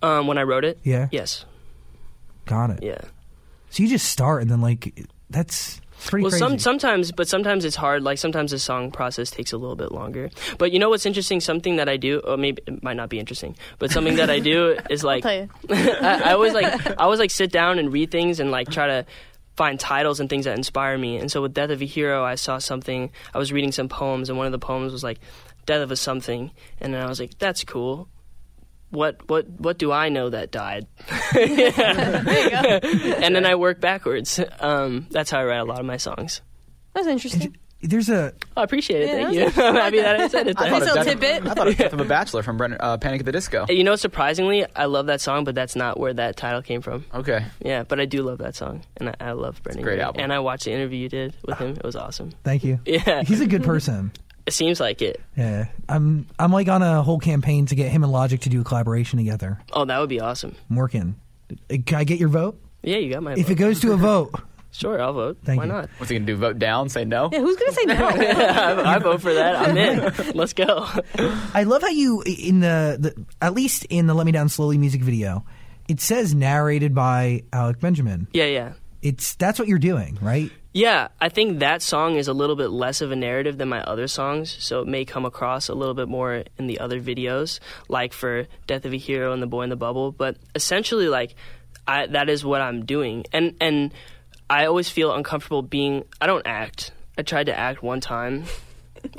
[0.02, 1.08] Um, when I wrote it, Yeah.
[1.12, 1.46] yes,
[2.46, 2.84] Got it.
[2.84, 3.00] yeah.
[3.70, 6.44] So you just start and then like that's it's pretty Well, crazy.
[6.46, 8.04] some sometimes, but sometimes it's hard.
[8.04, 10.30] Like sometimes the song process takes a little bit longer.
[10.58, 11.40] But you know what's interesting?
[11.40, 14.40] Something that I do, or maybe it might not be interesting, but something that I
[14.40, 15.50] do is like tell you.
[15.70, 18.88] I, I always like I always like sit down and read things and like try
[18.88, 19.06] to
[19.56, 21.16] find titles and things that inspire me.
[21.18, 23.10] And so with Death of a Hero, I saw something.
[23.34, 25.20] I was reading some poems, and one of the poems was like
[25.66, 28.08] Death of a something, and then I was like, that's cool.
[28.92, 30.88] What what what do I know that died?
[31.36, 34.40] and then I work backwards.
[34.60, 36.42] Um, that's how I write a lot of my songs.
[36.94, 37.58] That's interesting.
[37.82, 39.34] There's a I appreciate it.
[39.34, 39.64] Yeah, Thank you.
[39.64, 40.58] I'm happy that I said it.
[40.58, 40.72] I then.
[40.72, 41.52] thought Nice of little Death- tidbit.
[41.52, 43.66] I thought of Death of a Bachelor from Brendon, uh, Panic at the Disco.
[43.70, 47.06] You know, surprisingly, I love that song, but that's not where that title came from.
[47.14, 47.46] Okay.
[47.64, 49.84] Yeah, but I do love that song, and I, I love Brendon.
[49.84, 50.22] great album.
[50.24, 51.72] And I watched the interview you did with him.
[51.72, 52.32] It was awesome.
[52.44, 52.80] thank you.
[52.86, 54.12] Yeah, He's a good person.
[54.46, 55.22] It seems like it.
[55.36, 58.62] Yeah, I'm I'm like on a whole campaign to get him and Logic to do
[58.62, 59.60] a collaboration together.
[59.74, 60.56] Oh, that would be awesome.
[60.70, 61.16] I'm working.
[61.52, 62.60] Uh, Can I get your vote?
[62.84, 63.32] Yeah, you got my.
[63.32, 63.40] Vote.
[63.40, 63.52] If vote.
[63.54, 64.34] it goes to a vote,
[64.72, 65.38] sure, I'll vote.
[65.44, 65.72] Thank Why you.
[65.72, 65.90] not?
[65.98, 66.36] What's he gonna do?
[66.38, 66.90] Vote down?
[66.90, 67.30] Say no?
[67.32, 67.96] Yeah, who's gonna say no?
[68.08, 69.56] I, I vote for that.
[69.56, 70.14] I'm in.
[70.36, 70.88] Let's go.
[71.54, 74.78] I love how you in the, the at least in the "Let Me Down Slowly"
[74.78, 75.46] music video,
[75.88, 78.28] it says narrated by Alec Benjamin.
[78.34, 78.74] yeah, yeah.
[79.02, 80.52] It's that's what you're doing, right?
[80.76, 83.82] Yeah, I think that song is a little bit less of a narrative than my
[83.84, 87.62] other songs, so it may come across a little bit more in the other videos,
[87.88, 90.12] like for Death of a Hero and The Boy in the Bubble.
[90.12, 91.34] But essentially, like,
[91.88, 93.94] I, that is what I'm doing, and and
[94.50, 96.04] I always feel uncomfortable being.
[96.20, 96.92] I don't act.
[97.18, 98.44] I tried to act one time.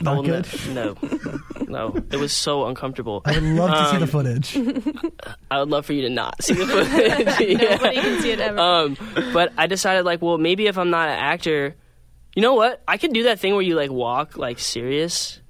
[0.01, 0.47] Not good.
[0.69, 0.97] ne- no,
[1.69, 3.23] no, it was so uncomfortable.
[3.25, 4.57] I would love to Um, see the footage.
[5.51, 6.67] I would love for you to not see the
[7.37, 7.61] footage.
[7.61, 7.71] Yeah.
[7.77, 8.59] Nobody can see it ever.
[8.59, 8.97] Um,
[9.33, 11.75] but I decided like, well, maybe if I'm not an actor,
[12.35, 12.83] you know what?
[12.87, 15.41] I could do that thing where you like walk like serious,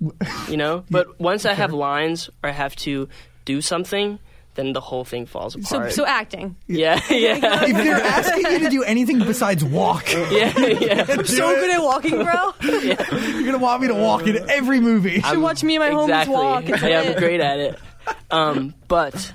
[0.49, 0.85] you know.
[0.91, 3.09] But once I have lines or I have to
[3.45, 4.19] do something,
[4.57, 5.92] then the whole thing falls apart.
[5.92, 6.57] so acting.
[6.66, 11.05] yeah, yeah, if they're asking you to do anything besides walk, yeah, yeah.
[11.09, 12.55] I'm so good at walking, bro.
[12.62, 15.21] you you're gonna want me to walk in every movie.
[15.21, 16.35] should watch me and my exactly.
[16.35, 16.69] homies walk.
[16.69, 17.16] It's yeah, lit.
[17.16, 17.79] I'm great at it.
[18.31, 19.33] Um, but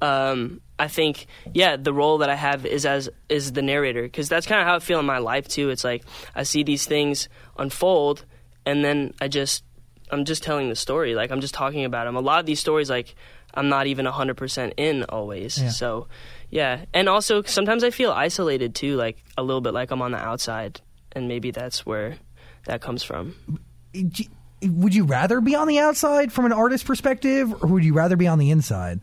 [0.00, 4.28] um, I think yeah, the role that I have is as is the narrator because
[4.28, 5.70] that's kind of how I feel in my life too.
[5.70, 8.24] It's like I see these things unfold,
[8.64, 9.64] and then I just
[10.10, 11.14] I'm just telling the story.
[11.14, 12.16] Like I'm just talking about them.
[12.16, 13.14] A lot of these stories, like
[13.56, 15.60] I'm not even 100% in always.
[15.60, 15.70] Yeah.
[15.70, 16.08] So
[16.50, 20.12] yeah, and also sometimes I feel isolated too, like a little bit like I'm on
[20.12, 20.80] the outside,
[21.12, 22.16] and maybe that's where
[22.66, 23.34] that comes from.
[24.62, 28.16] Would you rather be on the outside from an artist perspective, or would you rather
[28.16, 29.00] be on the inside?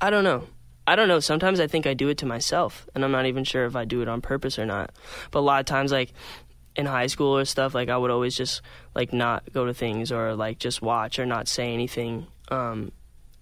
[0.00, 0.46] I don't know.
[0.86, 1.20] I don't know.
[1.20, 3.84] Sometimes I think I do it to myself, and I'm not even sure if I
[3.84, 4.92] do it on purpose or not.
[5.30, 6.12] But a lot of times, like
[6.76, 8.62] in high school or stuff, like I would always just
[8.94, 12.26] like not go to things or like just watch or not say anything.
[12.48, 12.92] Um,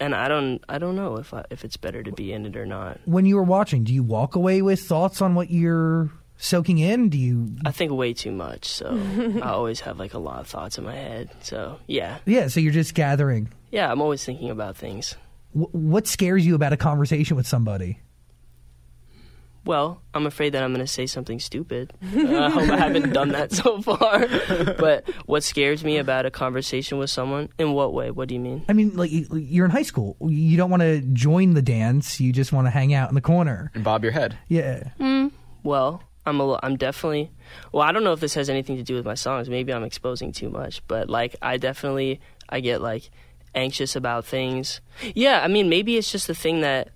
[0.00, 2.56] and I don't, I don't know if I, if it's better to be in it
[2.56, 2.98] or not.
[3.04, 7.08] When you were watching, do you walk away with thoughts on what you're soaking in?
[7.08, 7.48] Do you?
[7.64, 8.88] I think way too much, so
[9.42, 11.30] I always have like a lot of thoughts in my head.
[11.42, 12.48] So yeah, Yeah.
[12.48, 13.48] So you're just gathering.
[13.70, 15.16] yeah, I'm always thinking about things.
[15.52, 17.98] Wh- what scares you about a conversation with somebody?
[19.68, 21.92] Well, I'm afraid that I'm going to say something stupid.
[22.02, 24.26] Uh, I hope I haven't done that so far.
[24.78, 27.50] But what scares me about a conversation with someone?
[27.58, 28.10] In what way?
[28.10, 28.64] What do you mean?
[28.70, 30.16] I mean, like you- you're in high school.
[30.22, 32.18] You don't want to join the dance.
[32.18, 33.70] You just want to hang out in the corner.
[33.74, 34.38] And bob your head.
[34.48, 34.84] Yeah.
[35.62, 37.30] Well, I'm a, li- I'm definitely.
[37.70, 39.50] Well, I don't know if this has anything to do with my songs.
[39.50, 43.10] Maybe I'm exposing too much, but like I definitely I get like
[43.54, 44.80] anxious about things.
[45.14, 46.88] Yeah, I mean maybe it's just the thing that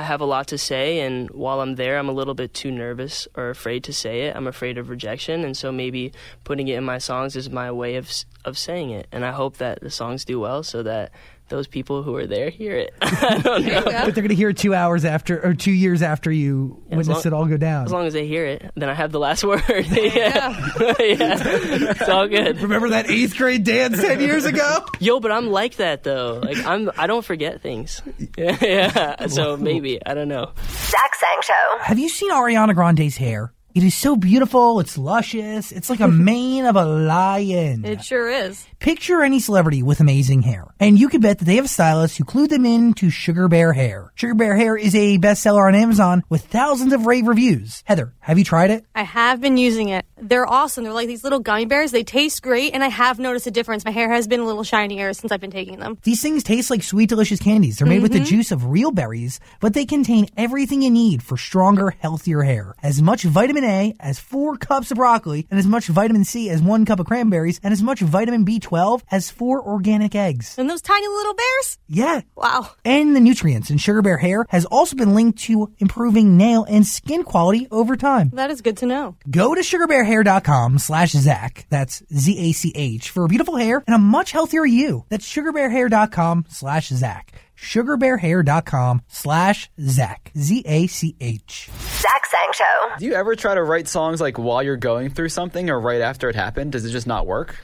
[0.00, 2.70] I have a lot to say, and while I'm there, I'm a little bit too
[2.70, 4.34] nervous or afraid to say it.
[4.34, 7.96] I'm afraid of rejection, and so maybe putting it in my songs is my way
[7.96, 8.10] of
[8.46, 9.08] of saying it.
[9.12, 11.12] And I hope that the songs do well, so that
[11.50, 12.94] those people who are there hear it.
[13.02, 13.82] I don't know.
[13.84, 16.96] But they're going to hear it two hours after or two years after you as
[16.98, 17.84] witness long- it all go down.
[17.84, 19.62] As long as they hear it, then I have the last word.
[19.68, 19.84] yeah.
[19.90, 20.94] yeah.
[20.98, 22.60] It's all good.
[22.62, 24.84] Remember that eighth grade dance ten years ago?
[25.00, 26.40] Yo, but I'm like that though.
[26.42, 28.00] Like I'm I don't forget things.
[28.38, 28.56] Yeah.
[28.62, 29.26] yeah.
[29.26, 30.52] So maybe, I don't know.
[30.68, 31.78] Zach Sang Show.
[31.80, 33.52] Have you seen Ariana Grande's hair?
[33.72, 34.80] It is so beautiful.
[34.80, 35.70] It's luscious.
[35.70, 37.84] It's like a mane of a lion.
[37.84, 38.66] It sure is.
[38.80, 42.24] Picture any celebrity with amazing hair, and you can bet that they have stylists who
[42.24, 44.10] clue them in to Sugar Bear Hair.
[44.14, 47.84] Sugar Bear Hair is a bestseller on Amazon with thousands of rave reviews.
[47.86, 48.86] Heather, have you tried it?
[48.94, 50.06] I have been using it.
[50.16, 50.84] They're awesome.
[50.84, 51.90] They're like these little gummy bears.
[51.90, 53.84] They taste great, and I have noticed a difference.
[53.84, 55.98] My hair has been a little shinier since I've been taking them.
[56.02, 57.78] These things taste like sweet, delicious candies.
[57.78, 58.36] They're made with the mm-hmm.
[58.36, 62.74] juice of real berries, but they contain everything you need for stronger, healthier hair.
[62.82, 66.62] As much vitamin A as four cups of broccoli, and as much vitamin C as
[66.62, 70.58] one cup of cranberries, and as much vitamin B12 as four organic eggs.
[70.58, 71.78] And those tiny little bears?
[71.88, 72.20] Yeah.
[72.36, 72.70] Wow.
[72.84, 76.86] And the nutrients in Sugar Bear Hair has also been linked to improving nail and
[76.86, 78.30] skin quality over time.
[78.34, 79.16] That is good to know.
[79.30, 81.66] Go to sugarbearhair.com slash Zach.
[81.70, 85.04] That's Z-A-C-H for beautiful hair and a much healthier you.
[85.08, 87.32] That's sugarbearhair.com slash Zach.
[87.60, 90.32] Sugarbearhair.com slash Zach.
[90.36, 91.70] Z-A-C-H.
[91.78, 92.96] Zach Sang Show.
[92.98, 96.00] Do you ever try to write songs like while you're going through something or right
[96.00, 96.72] after it happened?
[96.72, 97.58] Does it just not work?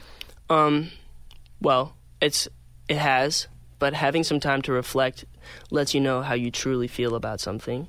[0.49, 0.91] Um
[1.59, 2.47] well, it's
[2.87, 3.47] it has,
[3.79, 5.25] but having some time to reflect
[5.71, 7.87] lets you know how you truly feel about something.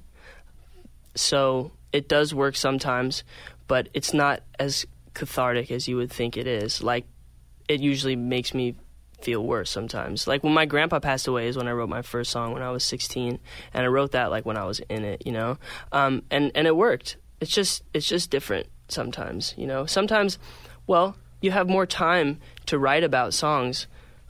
[1.14, 3.22] So, it does work sometimes,
[3.66, 6.82] but it's not as cathartic as you would think it is.
[6.82, 7.06] Like
[7.68, 8.76] it usually makes me
[9.20, 10.26] feel worse sometimes.
[10.26, 12.70] Like when my grandpa passed away is when I wrote my first song when I
[12.70, 13.38] was 16,
[13.74, 15.58] and I wrote that like when I was in it, you know.
[15.92, 17.16] Um, and and it worked.
[17.40, 19.86] It's just it's just different sometimes, you know.
[19.86, 20.38] Sometimes,
[20.86, 23.86] well, you have more time to write about songs,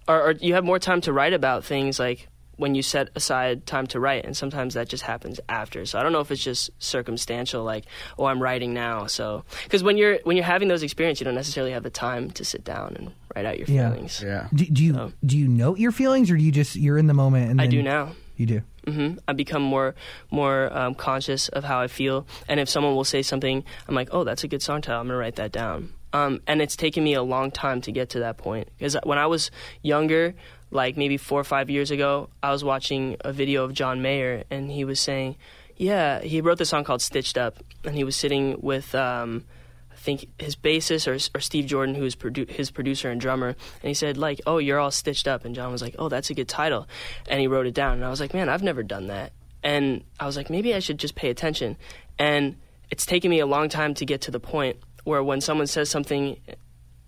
[0.06, 3.64] or, or you have more time to write about things like when you set aside
[3.66, 6.42] time to write and sometimes that just happens after so i don't know if it's
[6.44, 7.84] just circumstantial like
[8.18, 11.34] oh i'm writing now so because when you're when you're having those experiences you don't
[11.34, 14.48] necessarily have the time to sit down and write out your feelings Yeah.
[14.52, 15.12] Do, do you Oh.
[15.24, 17.64] do you note your feelings or do you just you're in the moment and i
[17.64, 18.62] then do now You do.
[18.86, 19.94] hmm I become more
[20.30, 24.08] more um, conscious of how I feel, and if someone will say something, I'm like,
[24.12, 25.00] oh, that's a good song title.
[25.00, 25.92] I'm gonna write that down.
[26.12, 29.18] Um, and it's taken me a long time to get to that point because when
[29.18, 29.50] I was
[29.82, 30.34] younger,
[30.70, 34.44] like maybe four or five years ago, I was watching a video of John Mayer,
[34.50, 35.36] and he was saying,
[35.76, 38.94] yeah, he wrote this song called "Stitched Up," and he was sitting with.
[38.94, 39.44] Um,
[39.90, 43.48] I think his bassist or, or Steve Jordan, who was produ- his producer and drummer,
[43.48, 46.30] and he said like, "Oh, you're all stitched up," and John was like, "Oh, that's
[46.30, 46.86] a good title,"
[47.28, 50.04] and he wrote it down, and I was like, "Man, I've never done that," and
[50.20, 51.76] I was like, maybe I should just pay attention,
[52.18, 52.56] and
[52.90, 55.90] it's taken me a long time to get to the point where when someone says
[55.90, 56.38] something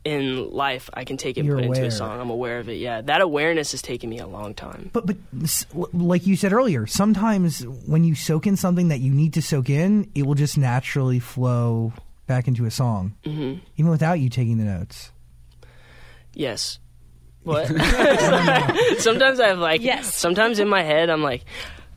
[0.05, 2.21] in life, I can take it and You're put it into a song.
[2.21, 2.79] I'm aware of it.
[2.79, 4.91] Yeah, that awareness has taken me a long time.
[4.93, 5.17] But but
[5.93, 9.69] like you said earlier, sometimes when you soak in something that you need to soak
[9.69, 11.93] in, it will just naturally flow
[12.27, 13.59] back into a song, mm-hmm.
[13.77, 15.11] even without you taking the notes.
[16.35, 16.79] Yes.
[17.43, 17.69] What?
[18.99, 20.15] sometimes I have like Yes.
[20.15, 21.47] sometimes in my head I'm like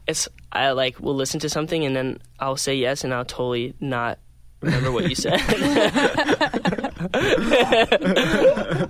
[0.08, 3.74] it's I like will listen to something and then I'll say yes and I'll totally
[3.82, 4.20] not
[4.63, 5.39] remember what you said.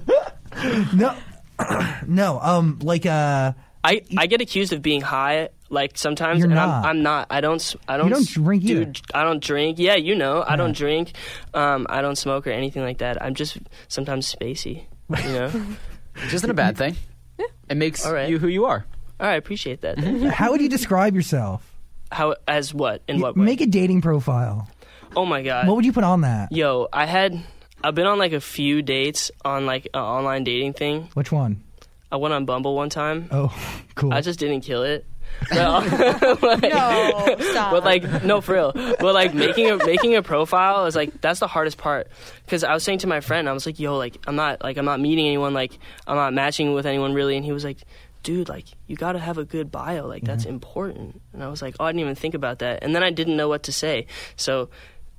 [0.93, 1.15] No,
[2.07, 2.39] no.
[2.41, 6.69] Um, like uh, I, I get accused of being high like sometimes You're and not.
[6.69, 7.27] I'm, I'm not.
[7.31, 8.93] I don't s- I don't don't drink do, either.
[9.13, 9.79] I don't drink.
[9.79, 10.43] Yeah, you know.
[10.47, 11.13] I don't drink.
[11.53, 13.21] Um I don't smoke or anything like that.
[13.21, 13.57] I'm just
[13.87, 15.49] sometimes spacey, you know.
[16.23, 16.95] Which isn't a bad thing.
[17.39, 17.45] Yeah.
[17.69, 18.29] it makes All right.
[18.29, 18.85] you who you are.
[19.19, 19.97] All right, I appreciate that.
[20.33, 21.69] how would you describe yourself?
[22.11, 23.01] How as what?
[23.07, 23.45] In what way?
[23.45, 24.67] Make a dating profile.
[25.15, 25.67] Oh my god.
[25.67, 26.51] What would you put on that?
[26.51, 27.39] Yo, I had
[27.83, 31.09] I've been on like a few dates on like an online dating thing.
[31.13, 31.63] Which one?
[32.11, 33.27] I went on Bumble one time.
[33.31, 33.53] Oh,
[33.95, 34.13] cool.
[34.13, 35.05] I just didn't kill it.
[35.49, 37.71] But, like, No, stop.
[37.71, 41.39] but like no for real but like making a making a profile is like that's
[41.39, 42.07] the hardest part
[42.45, 44.77] because i was saying to my friend i was like yo like i'm not like
[44.77, 47.77] i'm not meeting anyone like i'm not matching with anyone really and he was like
[48.21, 51.75] dude like you gotta have a good bio like that's important and i was like
[51.79, 54.05] oh i didn't even think about that and then i didn't know what to say
[54.35, 54.69] so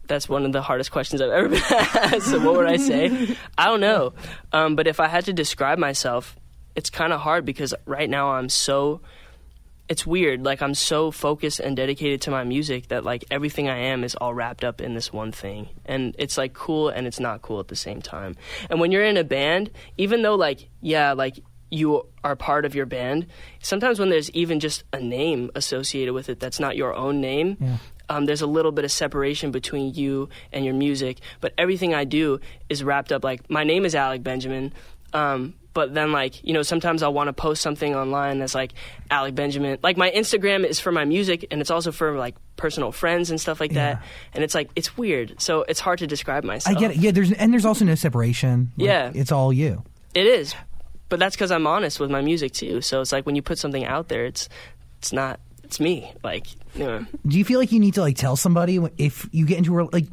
[0.06, 2.26] that's one of the hardest questions I've ever been asked.
[2.26, 3.36] so what would I say?
[3.56, 4.12] I don't know.
[4.52, 6.36] Um, but if I had to describe myself,
[6.74, 9.00] it's kind of hard because right now I'm so
[9.88, 10.44] it's weird.
[10.44, 14.14] Like I'm so focused and dedicated to my music that like everything I am is
[14.14, 15.68] all wrapped up in this one thing.
[15.84, 18.36] And it's like cool and it's not cool at the same time.
[18.70, 21.38] And when you're in a band, even though like yeah, like
[21.70, 23.26] you are part of your band,
[23.60, 27.56] sometimes when there's even just a name associated with it that's not your own name,
[28.08, 31.18] um, there's a little bit of separation between you and your music.
[31.40, 33.24] But everything I do is wrapped up.
[33.24, 34.72] Like my name is Alec Benjamin.
[35.12, 38.74] Um, but then like you know sometimes i'll want to post something online that's like
[39.10, 42.92] alec benjamin like my instagram is for my music and it's also for like personal
[42.92, 44.00] friends and stuff like that
[44.34, 46.76] and it's like it's weird so it's hard to describe myself.
[46.76, 46.98] I get it.
[46.98, 48.70] Yeah, there's and there's also no separation.
[48.76, 49.10] Like, Yeah.
[49.16, 49.82] it's all you.
[50.14, 50.54] it is
[51.08, 53.58] but that's because i'm honest with my music too so it's like when you put
[53.58, 54.48] something out there it's
[54.98, 58.16] it's not it's me like you know Do you feel like you need to like
[58.16, 60.06] tell somebody if you get into a like?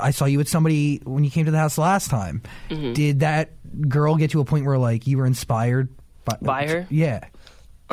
[0.00, 2.42] I saw you with somebody when you came to the house last time.
[2.70, 2.92] Mm-hmm.
[2.92, 3.50] Did that
[3.88, 5.88] girl get to a point where like you were inspired
[6.24, 6.86] by, By her?
[6.90, 7.20] Yeah.
[7.20, 7.28] To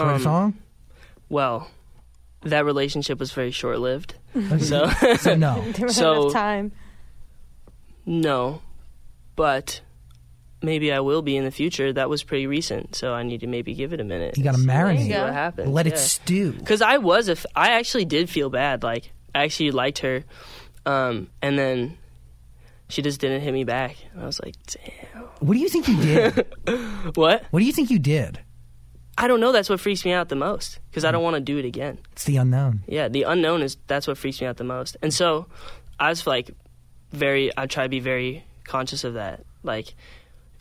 [0.04, 0.54] write a Um, song?
[1.30, 1.70] well
[2.42, 4.16] that relationship was very short-lived
[4.60, 5.62] so So no.
[5.74, 6.72] They ran so- of time.
[8.06, 8.62] no
[9.36, 9.82] but
[10.64, 13.48] maybe i will be in the future that was pretty recent so i need to
[13.48, 15.10] maybe give it a minute You got to See marinate.
[15.10, 15.24] go.
[15.26, 16.54] what happens Let it stew.
[16.54, 18.82] Because I was, if I actually did feel bad.
[18.84, 20.24] Like I actually liked her,
[20.86, 21.98] um, and then
[22.90, 23.96] she just didn't hit me back.
[24.20, 25.24] I was like, damn.
[25.40, 26.46] What do you think you did?
[27.16, 27.44] What?
[27.52, 28.40] what do you think you did?
[29.18, 29.52] I don't know.
[29.52, 32.00] That's what freaks me out the most because I don't want to do it again.
[32.14, 32.84] It's the unknown.
[32.88, 34.98] Yeah, the unknown is that's what freaks me out the most.
[35.02, 35.48] And so
[36.00, 36.52] I was like,
[37.12, 37.52] very.
[37.58, 39.44] I try to be very conscious of that.
[39.64, 39.94] Like,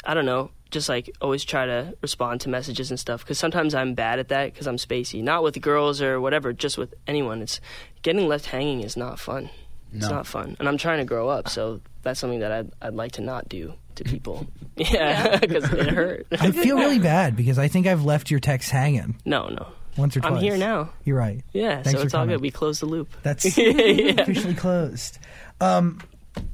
[0.05, 0.51] I don't know.
[0.71, 4.29] Just like always try to respond to messages and stuff because sometimes I'm bad at
[4.29, 5.23] that because I'm spacey.
[5.23, 7.43] Not with girls or whatever, just with anyone.
[7.43, 7.61] It's
[8.01, 9.51] getting left hanging is not fun.
[9.95, 12.95] It's not fun, and I'm trying to grow up, so that's something that I'd I'd
[12.95, 14.47] like to not do to people.
[14.79, 16.27] Yeah, because it hurt.
[16.33, 19.67] I feel really bad because I think I've left your text hanging no, no,
[19.99, 20.33] once or twice.
[20.33, 20.89] I'm here now.
[21.05, 21.43] You're right.
[21.53, 22.37] Yeah, Thanks so it's all coming.
[22.37, 22.41] good.
[22.41, 23.11] We closed the loop.
[23.23, 23.67] That's Yeah.
[24.23, 25.19] officially closed.
[25.61, 26.01] Um,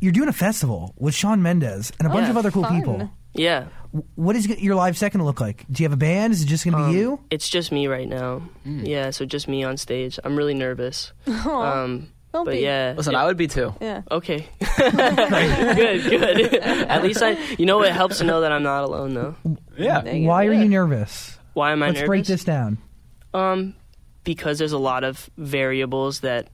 [0.00, 2.30] you're doing a festival with Shawn Mendes and a bunch Yeah.
[2.30, 2.76] of other cool Fun.
[2.80, 3.10] people.
[3.38, 3.68] Yeah.
[4.16, 5.64] What is your live set going to look like?
[5.70, 6.34] Do you have a band?
[6.34, 7.20] Is it just going to be Um, you?
[7.30, 8.42] It's just me right now.
[8.66, 10.18] Yeah, so just me on stage.
[10.24, 11.12] I'm really nervous.
[11.26, 12.58] Um, Don't but be.
[12.58, 12.92] yeah.
[12.96, 13.74] Listen, it- I would be too.
[13.80, 14.02] Yeah.
[14.10, 14.46] Okay.
[14.78, 16.54] good, good.
[16.56, 19.34] At least I, you know, it helps to know that I'm not alone, though.
[19.78, 20.02] Yeah.
[20.02, 20.50] There Why go.
[20.50, 21.38] are you nervous?
[21.54, 22.06] Why am I Let's nervous?
[22.08, 22.78] break this down.
[23.32, 23.74] Um,
[24.24, 26.48] because there's a lot of variables that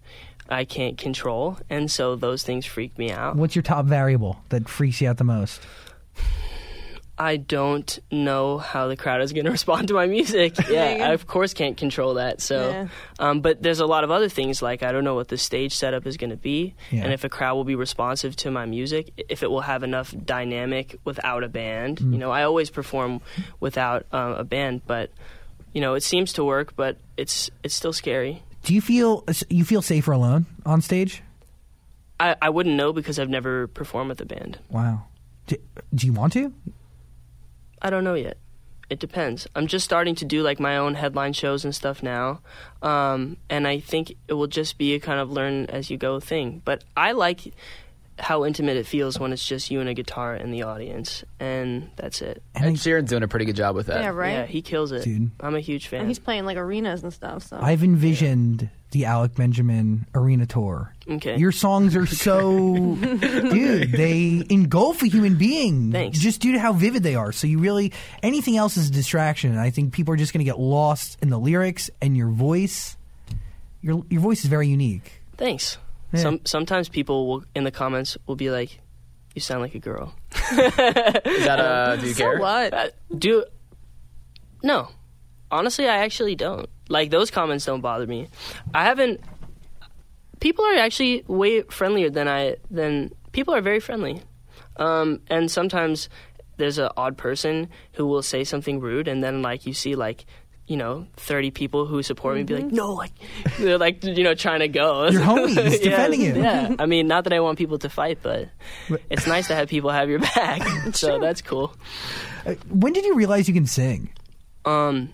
[0.49, 3.35] I can't control, and so those things freak me out.
[3.37, 5.61] What's your top variable that freaks you out the most?
[7.16, 10.59] I don't know how the crowd is going to respond to my music.
[10.68, 11.07] you Yeah.
[11.09, 12.40] I of course can't control that.
[12.40, 12.88] So, Yeah.
[13.20, 15.74] um, but there's a lot of other things like I don't know what the stage
[15.77, 17.05] setup is going to be, Yeah.
[17.05, 20.12] and if a crowd will be responsive to my music, if it will have enough
[20.24, 21.98] dynamic without a band.
[21.98, 22.12] Mm.
[22.12, 23.20] You know, I always perform
[23.61, 25.11] without um, a band, but
[25.72, 28.42] you know, it seems to work, but it's it's still scary.
[28.64, 31.22] Do you feel you feel safer alone on stage?
[32.18, 34.59] I, I wouldn't know because I've never performed with a band.
[34.70, 35.03] Wow.
[35.48, 35.57] Do,
[35.94, 36.53] do you want to?
[37.85, 38.38] I don't know yet.
[38.88, 39.47] It depends.
[39.55, 42.40] I'm just starting to do like my own headline shows and stuff now,
[42.83, 46.18] um, and I think it will just be a kind of learn as you go
[46.18, 46.62] thing.
[46.64, 47.55] But I like
[48.18, 51.90] how intimate it feels when it's just you and a guitar in the audience, and
[51.96, 52.42] that's it.
[52.55, 54.03] And Ed I- Sheeran's doing a pretty good job with that.
[54.03, 54.31] Yeah, right.
[54.33, 55.03] Yeah, he kills it.
[55.05, 55.31] Dude.
[55.40, 56.00] I'm a huge fan.
[56.00, 57.44] And he's playing like arenas and stuff.
[57.44, 60.94] So I've envisioned the Alec Benjamin Arena Tour.
[61.11, 61.37] Okay.
[61.37, 65.90] Your songs are so, dude, they engulf a human being.
[65.90, 66.16] Thanks.
[66.20, 67.33] Just due to how vivid they are.
[67.33, 69.50] So you really, anything else is a distraction.
[69.50, 72.29] And I think people are just going to get lost in the lyrics and your
[72.29, 72.96] voice.
[73.83, 75.20] Your your voice is very unique.
[75.37, 75.77] Thanks.
[76.14, 76.20] Yeah.
[76.20, 78.81] Some sometimes people will in the comments will be like,
[79.35, 80.46] "You sound like a girl." Is
[81.44, 81.96] that uh?
[81.96, 82.38] Do you so care?
[82.38, 82.72] what?
[82.72, 83.44] Uh, do
[84.64, 84.88] no
[85.50, 88.29] honestly i actually don't like those comments don't bother me
[88.74, 89.20] i haven't
[90.41, 94.20] people are actually way friendlier than i than people are very friendly
[94.76, 96.09] um, and sometimes
[96.57, 100.24] there's an odd person who will say something rude and then like you see like
[100.67, 103.12] you know 30 people who support me be like no like
[103.59, 106.35] they're like you know trying to go Your homies Yeah, defending you.
[106.37, 108.49] yeah i mean not that i want people to fight but
[109.11, 110.62] it's nice to have people have your back
[110.95, 111.75] so that's cool
[112.47, 114.09] Uh, When did you realize you can sing?
[114.65, 115.12] Um,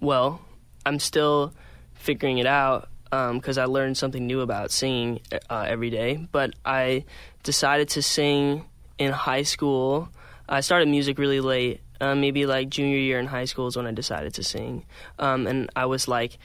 [0.00, 0.40] well,
[0.86, 1.52] I'm still
[1.94, 5.20] figuring it out because I learned something new about singing
[5.50, 6.26] uh, every day.
[6.32, 7.04] But I
[7.42, 8.64] decided to sing
[8.98, 10.08] in high school.
[10.48, 11.80] I started music really late.
[12.00, 14.84] Uh, maybe like junior year in high school is when I decided to sing,
[15.18, 16.38] um, and I was like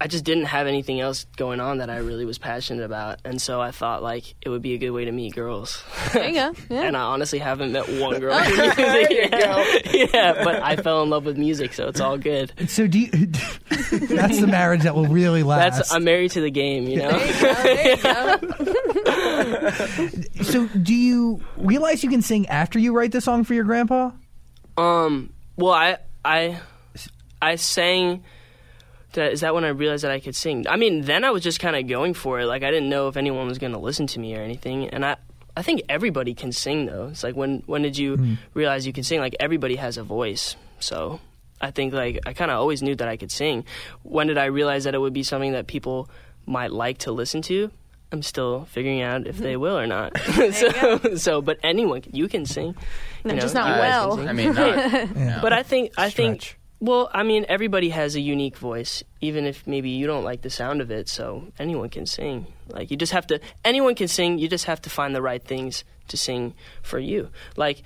[0.00, 3.40] I just didn't have anything else going on that I really was passionate about, and
[3.40, 5.82] so I thought like it would be a good way to meet girls.
[6.12, 6.52] There you go.
[6.68, 6.82] Yeah.
[6.82, 8.34] and I honestly haven't met one girl.
[8.44, 10.12] in music.
[10.12, 12.52] yeah, but I fell in love with music, so it's all good.
[12.68, 15.76] So do you, that's the marriage that will really last.
[15.76, 17.18] That's I'm married to the game, you know.
[20.42, 24.10] so do you realize you can sing after you write the song for your grandpa?
[24.76, 25.32] Um.
[25.56, 26.58] Well, I I
[27.40, 28.24] I sang.
[29.14, 30.66] That, is that when I realized that I could sing?
[30.68, 32.46] I mean, then I was just kind of going for it.
[32.46, 34.88] Like I didn't know if anyone was going to listen to me or anything.
[34.88, 35.16] And I,
[35.56, 37.08] I think everybody can sing though.
[37.08, 38.34] It's like when when did you hmm.
[38.54, 39.20] realize you can sing?
[39.20, 40.56] Like everybody has a voice.
[40.80, 41.20] So
[41.60, 43.64] I think like I kind of always knew that I could sing.
[44.02, 46.08] When did I realize that it would be something that people
[46.46, 47.70] might like to listen to?
[48.10, 50.18] I'm still figuring out if they will or not.
[50.52, 52.74] so, so, but anyone, you can sing.
[53.24, 54.28] No, you know, just not you guys can well.
[54.28, 55.38] I mean, not, no.
[55.40, 56.58] But I think I think Stretch.
[56.82, 60.50] Well, I mean, everybody has a unique voice, even if maybe you don't like the
[60.50, 61.08] sound of it.
[61.08, 62.48] So anyone can sing.
[62.68, 63.38] Like you just have to.
[63.64, 64.38] Anyone can sing.
[64.38, 67.30] You just have to find the right things to sing for you.
[67.56, 67.82] Like.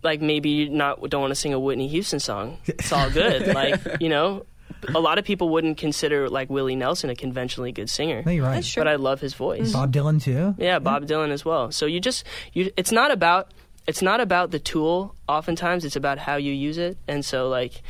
[0.00, 2.58] Like maybe you not don't want to sing a Whitney Houston song.
[2.66, 3.48] It's all good.
[3.54, 4.46] like you know,
[4.94, 8.44] a lot of people wouldn't consider like Willie Nelson a conventionally good singer, No, you're
[8.44, 8.54] right.
[8.54, 8.80] That's true.
[8.80, 9.72] but I love his voice.
[9.72, 10.54] Bob Dylan too.
[10.56, 11.72] Yeah, Bob Dylan as well.
[11.72, 13.52] So you just you it's not about
[13.88, 16.96] it's not about the tool oftentimes it's about how you use it.
[17.08, 17.82] And so like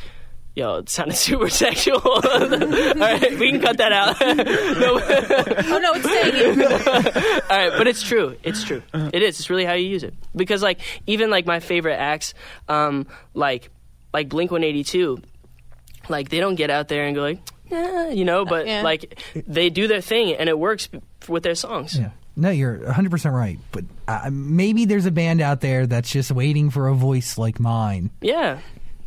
[0.54, 2.00] Yo, it sounded super sexual.
[2.04, 4.16] All right, we can cut that out.
[4.80, 6.62] No, oh no, it's staying in.
[6.62, 8.36] all right, but it's true.
[8.42, 8.82] It's true.
[8.92, 9.38] It is.
[9.38, 10.14] It's really how you use it.
[10.34, 12.34] Because like even like my favorite acts,
[12.68, 13.70] um, like
[14.12, 15.18] like Blink One Eighty Two,
[16.08, 17.40] like they don't get out there and go like,
[17.70, 18.82] nah, you know, but Yeah.
[18.82, 20.88] like they do their thing and it works
[21.28, 21.98] with their songs.
[21.98, 22.10] Yeah.
[22.38, 23.58] No, you're 100% right.
[23.72, 27.58] But uh, maybe there's a band out there that's just waiting for a voice like
[27.58, 28.10] mine.
[28.20, 28.60] Yeah.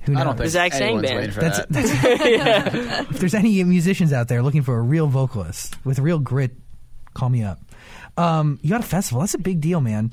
[0.04, 0.22] Who knows?
[0.22, 1.34] I don't think Zach Sang Band.
[1.34, 1.70] for That's, that.
[1.70, 6.52] that's if there's any musicians out there looking for a real vocalist with real grit,
[7.14, 7.60] call me up.
[8.18, 9.22] Um, you got a festival.
[9.22, 10.12] That's a big deal, man.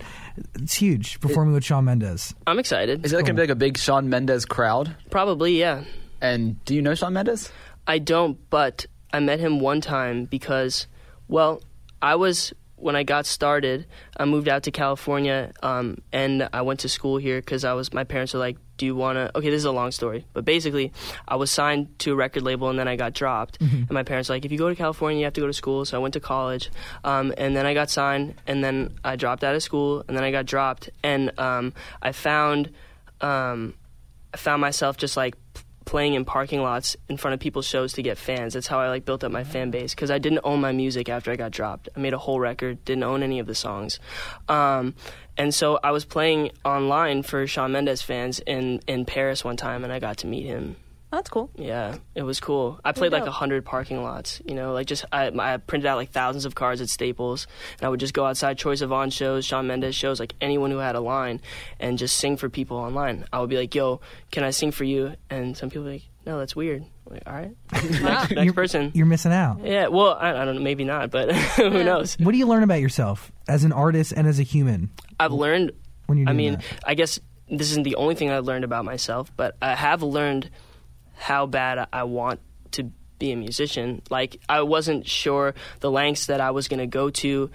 [0.55, 1.21] It's huge.
[1.21, 2.35] Performing with Shawn Mendes.
[2.47, 3.05] I'm excited.
[3.05, 4.95] Is it going to be like a big Shawn Mendes crowd?
[5.11, 5.83] Probably, yeah.
[6.21, 7.51] And do you know Shawn Mendes?
[7.87, 10.87] I don't, but I met him one time because,
[11.27, 11.61] well,
[12.01, 13.87] I was when I got started.
[14.17, 17.93] I moved out to California, um, and I went to school here because I was.
[17.93, 20.45] My parents were like, "Do you want to?" Okay, this is a long story, but
[20.45, 20.93] basically,
[21.27, 23.61] I was signed to a record label, and then I got dropped.
[23.61, 25.53] And my parents were like, "If you go to California, you have to go to
[25.53, 26.71] school." So I went to college,
[27.05, 30.25] um, and then I got signed, and then I dropped out of school, and then
[30.25, 31.73] I got dropped, and um,
[32.03, 32.71] I found.
[33.21, 33.75] Um,
[34.33, 35.35] I found myself just like
[35.89, 38.53] playing in parking lots in front of people's shows to get fans.
[38.53, 41.09] That's how I like built up my fan base because I didn't own my music
[41.09, 41.89] after I got dropped.
[41.97, 43.99] I made a whole record, didn't own any of the songs,
[44.51, 44.95] um,
[45.39, 49.83] and so I was playing online for Shawn Mendes fans in in Paris one time,
[49.83, 50.77] and I got to meet him.
[51.11, 51.51] That's cool.
[51.57, 52.81] Yeah, it was cool.
[52.85, 54.43] I played like a hundred parking lots.
[54.45, 57.47] You know, like just I, I printed out like thousands of cards at Staples,
[57.79, 60.79] and I would just go outside Troye Sivan shows, Shawn Mendes shows, like anyone who
[60.79, 61.41] had a line,
[61.81, 63.25] and just sing for people online.
[63.33, 64.01] I would be like, "Yo,
[64.31, 67.23] can I sing for you?" And some people were like, "No, that's weird." I'm like,
[67.27, 67.57] all right,
[68.03, 68.91] next, next person.
[68.95, 69.65] You're missing out.
[69.65, 72.19] Yeah, well, I, I don't know, maybe not, but who knows?
[72.19, 75.73] What do you learn about yourself as an artist and as a human I've learned
[76.05, 76.65] when you're I mean, that?
[76.85, 80.51] I guess this isn't the only thing I've learned about myself, but I have learned
[81.19, 82.41] how bad I want
[82.73, 84.03] to be a musician.
[84.11, 87.51] Like I wasn't sure the lengths that I was going to go to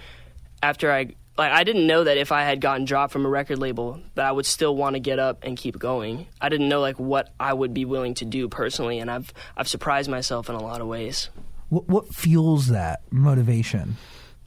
[0.61, 3.57] after I like I didn't know that if I had gotten dropped from a record
[3.57, 6.28] label that I would still want to get up and keep going.
[6.39, 9.68] I didn't know like what I would be willing to do personally and I've I've
[9.68, 11.30] surprised myself in a lot of ways.
[11.70, 13.97] What, what fuels that motivation?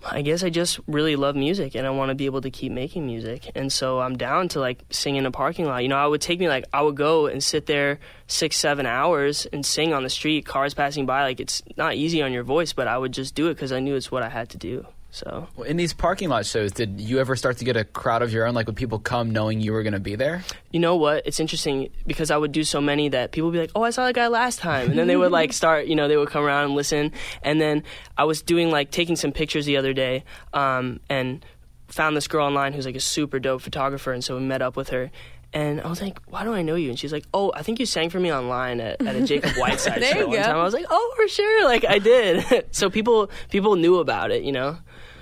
[0.04, 2.72] I guess I just really love music and I want to be able to keep
[2.72, 3.50] making music.
[3.54, 5.82] And so I'm down to like sing in a parking lot.
[5.82, 8.86] You know, I would take me like, I would go and sit there six, seven
[8.86, 11.22] hours and sing on the street, cars passing by.
[11.22, 13.80] Like, it's not easy on your voice, but I would just do it because I
[13.80, 14.86] knew it's what I had to do.
[15.10, 18.20] So, Well, In these parking lot shows, did you ever start to get a crowd
[18.20, 18.54] of your own?
[18.54, 20.44] Like, would people come knowing you were going to be there?
[20.72, 21.22] you know what?
[21.26, 23.90] It's interesting because I would do so many that people would be like, "Oh, I
[23.90, 26.28] saw that guy last time," and then they would like start, you know, they would
[26.28, 27.12] come around and listen.
[27.42, 27.82] And then
[28.18, 31.42] I was doing like taking some pictures the other day, um, and
[31.88, 34.76] found this girl online who's like a super dope photographer, and so we met up
[34.76, 35.10] with her.
[35.54, 37.80] And I was like, "Why do I know you?" And she's like, "Oh, I think
[37.80, 40.42] you sang for me online at, at a Jacob Whitesides show one go.
[40.42, 42.66] time." I was like, "Oh, for sure!" Like I did.
[42.72, 44.76] so people people knew about it, you know.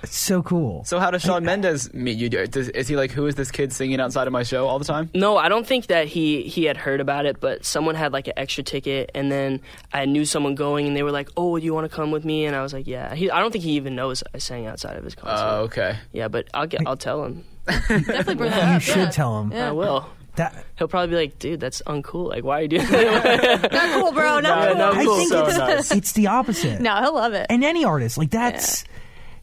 [0.05, 0.83] It's so cool.
[0.85, 2.29] So how does Shawn Mendes meet you?
[2.29, 4.85] Does, is he like, who is this kid singing outside of my show all the
[4.85, 5.09] time?
[5.13, 8.27] No, I don't think that he he had heard about it, but someone had like
[8.27, 9.61] an extra ticket, and then
[9.93, 12.23] I knew someone going, and they were like, "Oh, do you want to come with
[12.23, 14.65] me?" And I was like, "Yeah." He, I don't think he even knows I sang
[14.67, 15.43] outside of his concert.
[15.45, 15.97] Oh, okay.
[16.13, 17.43] yeah, but I'll get I'll tell him.
[17.67, 19.09] Definitely bring that you should yeah.
[19.09, 19.69] tell him Yeah.
[19.69, 20.07] I will.
[20.35, 20.65] that.
[20.77, 22.29] He'll probably be like, "Dude, that's uncool.
[22.29, 24.39] Like, why are you doing that?" Not cool, bro.
[24.39, 24.75] Not No, cool.
[24.77, 25.91] no, I think So it's, nice.
[25.91, 26.79] it's the opposite.
[26.81, 27.47] No, he'll love it.
[27.49, 28.83] and any artist like that's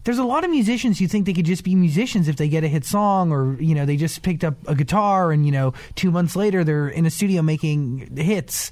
[0.05, 2.65] there's a lot of musicians who think they could just be musicians if they get
[2.65, 5.73] a hit song or you know they just picked up a guitar and you know
[5.95, 8.71] two months later they're in a studio making hits.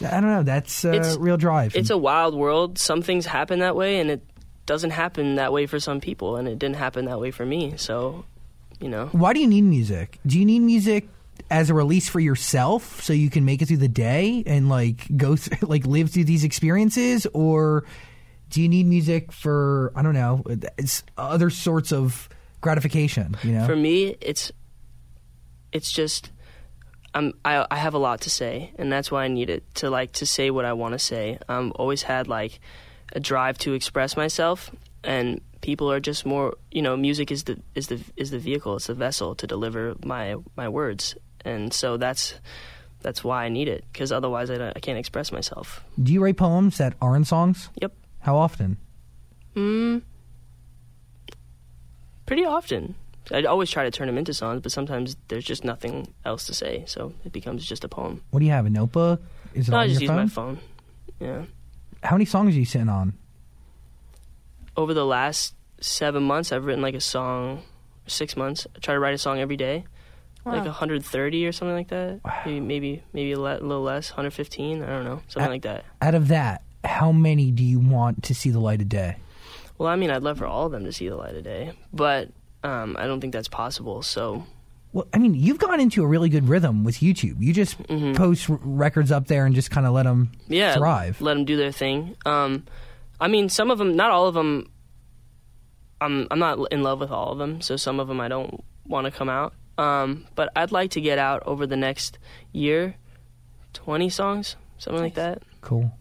[0.00, 0.44] I don't know.
[0.44, 1.74] That's uh, It's- real drive.
[1.74, 2.78] it's a wild world.
[2.78, 4.22] Some things happen that way, and it
[4.66, 7.74] doesn't happen that way for some people, and it didn't happen that way for me.
[7.76, 8.24] So,
[8.80, 10.18] you know, why do you need music?
[10.24, 11.08] Do you need music
[11.50, 15.04] as a release for yourself so you can make it through the day and like
[15.16, 17.26] go through like live through these experiences?
[17.34, 17.84] Or
[18.50, 20.42] do you need music for i don't know
[20.78, 22.28] it's other sorts of
[22.60, 24.50] gratification you know for me, it's
[25.72, 26.30] it's just
[27.14, 29.90] I'm I, I have a lot to say, and that's why I need it to
[29.90, 31.38] like to say what I want to say.
[31.48, 32.60] I've always had like
[33.12, 34.70] a drive to express myself,
[35.02, 38.76] and people are just more you know music is the is the is the vehicle,
[38.76, 42.34] it's the vessel to deliver my my words, and so that's
[43.00, 45.82] that's why I need it because otherwise I, don't- I can't express myself.
[46.02, 47.92] do you write poems that aren't songs Yep.
[48.20, 48.76] How often
[49.56, 50.02] Mm,
[52.26, 52.94] pretty often.
[53.32, 56.54] I always try to turn them into songs, but sometimes there's just nothing else to
[56.54, 58.22] say, so it becomes just a poem.
[58.30, 58.66] What do you have?
[58.66, 59.20] A notebook?
[59.54, 60.52] Is it No, on I just your use phone?
[60.52, 60.58] my phone.
[61.20, 61.42] Yeah.
[62.02, 63.14] How many songs are you sitting on?
[64.76, 67.62] Over the last seven months, I've written like a song.
[68.06, 69.84] Six months, I try to write a song every day,
[70.44, 70.52] wow.
[70.54, 72.20] like 130 or something like that.
[72.46, 74.82] Maybe maybe maybe a, little less, 115.
[74.82, 75.84] I don't know, something like that.
[76.00, 79.16] Out of that, how many do you want to see the light of day?
[79.76, 81.72] Well, I mean, I'd love for all of them to see the light of day,
[81.92, 82.30] but
[82.64, 84.02] um, I don't think that's possible.
[84.02, 84.44] So
[84.92, 87.36] Well, I mean, you've gone into a really good rhythm with YouTube.
[87.40, 87.76] You just
[88.16, 90.52] post r- records up there and just kind of let them Mm-hmm.
[90.52, 91.20] yeah, thrive.
[91.20, 92.16] let them do their thing.
[92.26, 92.64] Um,
[93.20, 94.70] I mean, some of them, not all of them.
[96.00, 98.62] I'm I'm not in love with all of them, so some of them I don't
[98.86, 99.52] want to come out.
[99.76, 102.18] Um, but I'd like to get out over the next
[102.52, 102.94] year,
[103.72, 105.42] twenty songs, something like that.
[105.60, 105.92] Cool.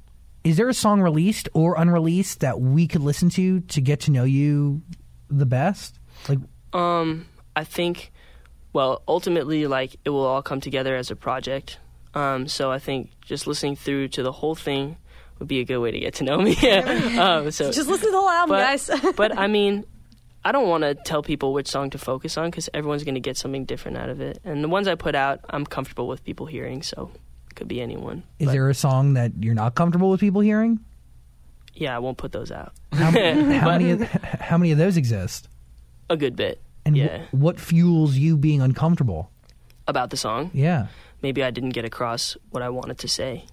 [0.47, 4.11] Is there a song released or unreleased that we could listen to to get to
[4.11, 4.81] know you
[5.29, 5.99] the best?
[6.29, 6.39] Like,
[6.71, 8.13] Um, I think,
[8.71, 11.79] well, ultimately, like it will all come together as a project.
[12.13, 14.95] Um, so I think just listening through to the whole thing
[15.39, 16.55] would be a good way to get to know me.
[17.17, 18.89] um, so Just listen to the whole album, but, guys.
[19.17, 19.85] but I mean,
[20.45, 23.19] I don't want to tell people which song to focus on because everyone's going to
[23.19, 24.39] get something different out of it.
[24.45, 27.19] And the ones I put out, I'm comfortable with people hearing, so it
[27.57, 28.23] could be anyone.
[28.39, 30.79] is But, there a song that you're not comfortable with people hearing?
[31.73, 32.73] Yeah, I won't put those out.
[32.93, 33.91] How, how many?
[33.91, 35.49] Of, how many of those exist?
[36.09, 36.61] A good bit.
[36.85, 39.29] And wh- yeah, what fuels you being uncomfortable?
[39.89, 40.51] about the song.
[40.53, 40.87] Yeah.
[41.21, 43.45] Maybe I didn't get across what I wanted to say.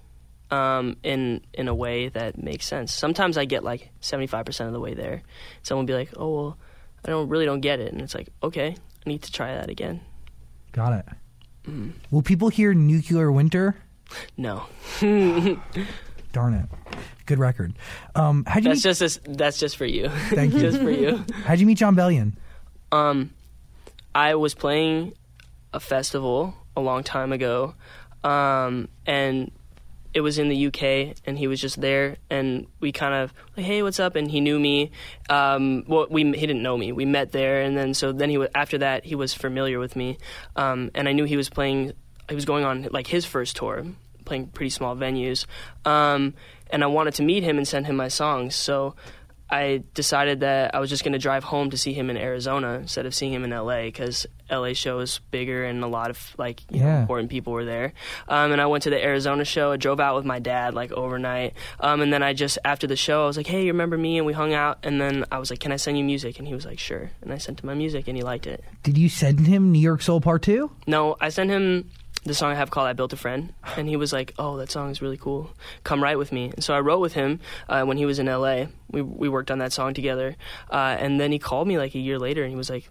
[0.51, 2.91] Um, in in a way that makes sense.
[2.93, 5.23] Sometimes I get like seventy five percent of the way there.
[5.63, 6.57] Someone will be like, "Oh well,
[7.05, 8.75] I don't really don't get it," and it's like, "Okay,
[9.05, 10.01] I need to try that again."
[10.73, 11.05] Got it.
[11.67, 11.93] Mm.
[12.11, 13.75] Will people hear Nuclear Winter?
[14.37, 14.65] No,
[16.31, 16.65] Darn it.
[17.25, 17.73] Good record.
[18.13, 20.09] Um, how'd you that's meet, just this, that's just for you.
[20.29, 20.59] Thank you.
[20.69, 21.23] just for you.
[21.45, 22.33] how'd you meet Jon Bellion?
[22.91, 23.31] Um,
[24.13, 25.13] I was playing
[25.73, 27.73] a festival a long time ago,
[28.23, 29.51] um, and
[30.13, 33.65] it was in the UK, and he was just there, and we kind of like,
[33.65, 34.15] hey, what's up?
[34.15, 34.91] And he knew me.
[35.29, 36.91] Um, well, we he didn't know me.
[36.91, 39.95] We met there, and then so then he wa- after that he was familiar with
[39.95, 40.17] me,
[40.55, 41.93] um, and I knew he was playing.
[42.29, 43.85] He was going on like his first tour,
[44.25, 45.45] playing pretty small venues,
[45.85, 46.33] um,
[46.69, 48.55] and I wanted to meet him and send him my songs.
[48.55, 48.95] So
[49.49, 52.73] I decided that I was just going to drive home to see him in Arizona
[52.73, 56.33] instead of seeing him in LA because LA show is bigger and a lot of
[56.39, 57.93] like you know, important people were there.
[58.27, 59.71] Um, and I went to the Arizona show.
[59.71, 61.53] I drove out with my dad like overnight.
[61.79, 64.17] Um, and then I just after the show I was like, hey, you remember me?
[64.17, 64.79] And we hung out.
[64.81, 66.39] And then I was like, can I send you music?
[66.39, 67.11] And he was like, sure.
[67.21, 68.63] And I sent him my music and he liked it.
[68.81, 70.71] Did you send him New York Soul Part 2?
[70.87, 71.91] No, I sent him
[72.25, 74.69] the song I have called "I Built a Friend," and he was like, "Oh, that
[74.71, 75.49] song is really cool.
[75.83, 78.25] Come write with me." And so I wrote with him uh, when he was in
[78.27, 78.65] LA.
[78.91, 80.35] We we worked on that song together,
[80.69, 82.89] uh, and then he called me like a year later, and he was like,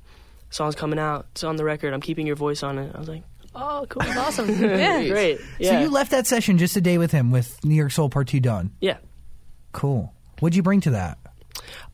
[0.51, 1.27] "Song's coming out.
[1.33, 1.93] It's on the record.
[1.93, 3.23] I'm keeping your voice on it." I was like,
[3.55, 5.09] "Oh, cool, That's awesome, Yeah.
[5.09, 7.93] great, yeah, So you left that session just a day with him with New York
[7.93, 8.71] Soul Part 2 done.
[8.81, 8.99] yeah."
[9.73, 10.13] Cool.
[10.41, 11.19] What'd you bring to that?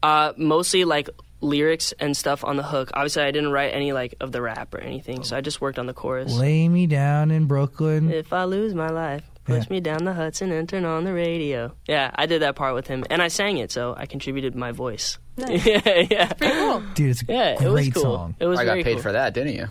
[0.03, 1.09] Uh, mostly like
[1.41, 2.91] lyrics and stuff on the hook.
[2.95, 5.79] Obviously, I didn't write any like of the rap or anything, so I just worked
[5.79, 6.33] on the chorus.
[6.35, 8.11] Lay me down in Brooklyn.
[8.11, 9.71] If I lose my life, push Yeah.
[9.71, 11.73] me down the Hudson and turn on the radio.
[11.87, 14.73] Yeah, I did that part with him, and I sang it, so I contributed my
[14.73, 15.19] voice.
[15.37, 15.81] yeah,
[16.11, 16.81] yeah, Pretty cool.
[16.95, 17.57] Dude, it's a yeah.
[17.57, 18.03] great It was cool.
[18.03, 18.35] song.
[18.39, 19.03] It was I got very paid cool.
[19.03, 19.69] for that, didn't you?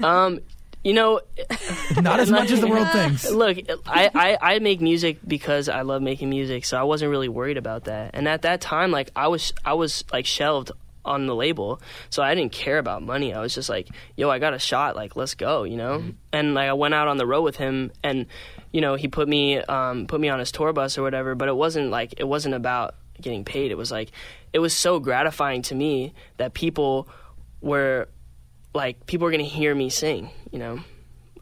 [0.04, 0.40] Um,
[0.82, 1.20] you know,
[2.00, 3.30] Not as much as the world thinks.
[3.30, 7.28] Look, I, I, I make music because I love making music, so I wasn't really
[7.28, 8.12] worried about that.
[8.14, 10.72] And at that time, like I was I was like shelved
[11.04, 11.80] on the label,
[12.10, 13.32] so I didn't care about money.
[13.34, 16.04] I was just like, yo, I got a shot, like let's go, you know.
[16.32, 18.26] And like I went out on the road with him, and
[18.72, 21.34] you know he put me um, put me on his tour bus or whatever.
[21.34, 23.70] But it wasn't like it wasn't about getting paid.
[23.70, 24.10] It was like
[24.52, 27.08] it was so gratifying to me that people
[27.60, 28.08] were
[28.74, 30.80] like people are gonna hear me sing, you know.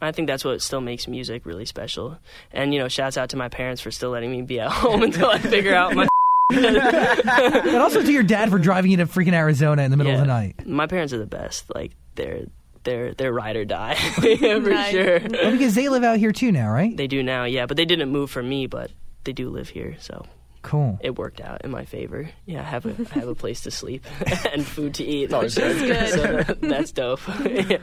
[0.01, 2.17] I think that's what still makes music really special.
[2.51, 5.03] And you know, shouts out to my parents for still letting me be at home
[5.03, 6.07] until I figure out my.
[6.53, 10.19] And also to your dad for driving you to freaking Arizona in the middle of
[10.19, 10.65] the night.
[10.65, 11.65] My parents are the best.
[11.73, 12.45] Like they're
[12.83, 14.21] they're they're ride or die for
[14.59, 14.91] Nice.
[14.91, 15.19] sure.
[15.31, 16.95] Well, because they live out here too now, right?
[16.95, 18.91] They do now, yeah, but they didn't move for me, but
[19.25, 20.25] they do live here, so
[20.61, 20.97] Cool.
[21.01, 22.29] it worked out in my favor.
[22.45, 24.05] Yeah, I have a I have a place to sleep
[24.51, 25.31] and food to eat.
[25.31, 25.51] Oh, good.
[25.51, 27.21] So that's dope.
[27.45, 27.77] Yeah.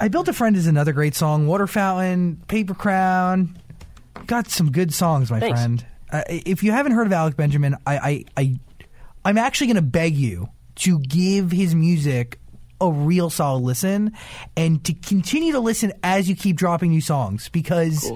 [0.00, 1.46] I Built a Friend is another great song.
[1.46, 3.58] Water Fountain, Paper Crown.
[4.26, 5.60] Got some good songs, my Thanks.
[5.60, 5.86] friend.
[6.10, 8.60] Uh, if you haven't heard of Alec Benjamin, I, I, I
[9.24, 12.38] I'm actually going to beg you to give his music
[12.80, 14.12] a real solid listen
[14.56, 18.10] and to continue to listen as you keep dropping new songs because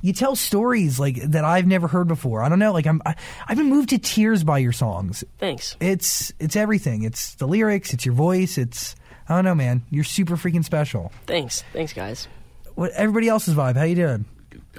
[0.00, 2.42] you tell stories like that I've never heard before.
[2.42, 5.24] I don't know, like I'm I, I've been moved to tears by your songs.
[5.38, 5.76] Thanks.
[5.80, 7.02] It's it's everything.
[7.02, 8.94] It's the lyrics, it's your voice, it's
[9.28, 9.82] I don't know, man.
[9.90, 11.12] You're super freaking special.
[11.26, 11.64] Thanks.
[11.72, 12.28] Thanks, guys.
[12.74, 13.76] What everybody else's vibe?
[13.76, 14.24] How you doing?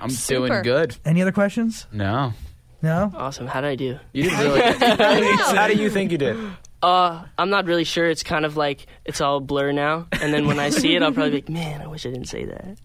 [0.02, 0.48] I'm Super.
[0.48, 0.98] doing good.
[1.06, 1.88] Any other questions?
[1.92, 2.34] No.
[2.82, 3.12] No.
[3.16, 3.48] Awesome.
[3.48, 4.00] How did I do?
[4.14, 4.82] You did really good.
[5.40, 6.38] How do you think you did?
[6.84, 8.08] Uh, I'm not really sure.
[8.08, 10.08] It's kind of like it's all blur now.
[10.12, 12.28] And then when I see it, I'll probably be like, man, I wish I didn't
[12.28, 12.78] say that.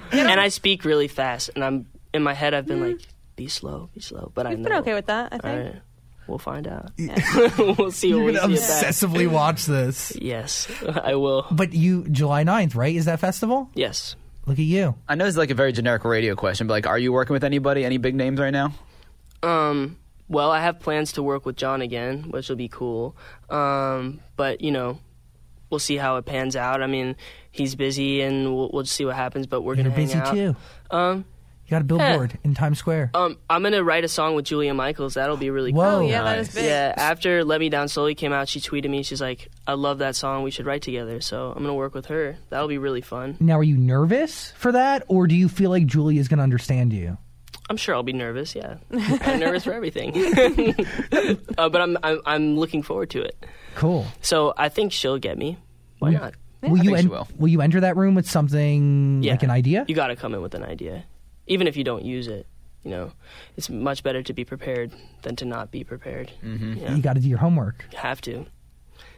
[0.12, 2.54] and I speak really fast, and I'm in my head.
[2.54, 3.00] I've been like,
[3.36, 4.32] be slow, be slow.
[4.34, 4.68] But I You've know.
[4.70, 5.74] been okay with that, I think.
[5.74, 5.82] right,
[6.26, 6.90] we'll find out.
[6.96, 7.14] Yeah.
[7.58, 8.84] we'll see You're when we gonna see it back.
[8.90, 10.16] obsessively watch this.
[10.20, 10.66] Yes,
[11.04, 11.46] I will.
[11.52, 12.96] But you July 9th, right?
[12.96, 13.70] Is that festival?
[13.74, 14.16] Yes.
[14.46, 14.94] Look at you.
[15.08, 17.42] I know it's like a very generic radio question, but like, are you working with
[17.44, 18.72] anybody, any big names right now?
[19.42, 19.98] Um.
[20.28, 23.16] Well, I have plans to work with Jon again, which will be cool.
[23.50, 24.20] Um.
[24.36, 25.00] But you know,
[25.70, 26.82] we'll see how it pans out.
[26.82, 27.16] I mean,
[27.50, 29.46] he's busy, and we'll, we'll just see what happens.
[29.46, 30.34] But we're You're gonna hang busy out.
[30.34, 30.56] too.
[30.90, 31.24] Um.
[31.66, 33.10] You got a billboard in Times Square.
[33.14, 35.14] Um, I'm gonna write a song with Julia Michaels.
[35.14, 35.96] That'll be really Whoa.
[35.96, 36.08] Oh, cool.
[36.08, 36.64] yeah, that is big.
[36.64, 39.02] Yeah, after Let Me Down Slowly came out, she tweeted me.
[39.02, 40.44] She's like, "I love that song.
[40.44, 42.36] We should write together." So I'm gonna work with her.
[42.50, 43.36] That'll be really fun.
[43.40, 46.44] Now, are you nervous for that, or do you feel like Julia is going to
[46.44, 47.18] understand you?
[47.68, 48.54] I'm sure I'll be nervous.
[48.54, 50.12] Yeah, I'm nervous for everything.
[51.58, 53.44] uh, but I'm, I'm I'm looking forward to it.
[53.74, 54.06] Cool.
[54.22, 55.58] So I think she'll get me.
[55.98, 56.34] Why not?
[56.62, 57.28] Will you think she will.
[57.38, 59.32] will you enter that room with something Yeah.
[59.32, 59.84] like an idea?
[59.88, 61.04] You got to come in with an idea,
[61.46, 62.46] even if you don't use it.
[62.82, 63.12] You know,
[63.56, 64.92] it's much better to be prepared
[65.22, 66.30] than to not be prepared.
[66.44, 66.74] Mm-hmm.
[66.74, 66.94] Yeah.
[66.94, 67.84] You got to do your homework.
[67.90, 68.46] You have to.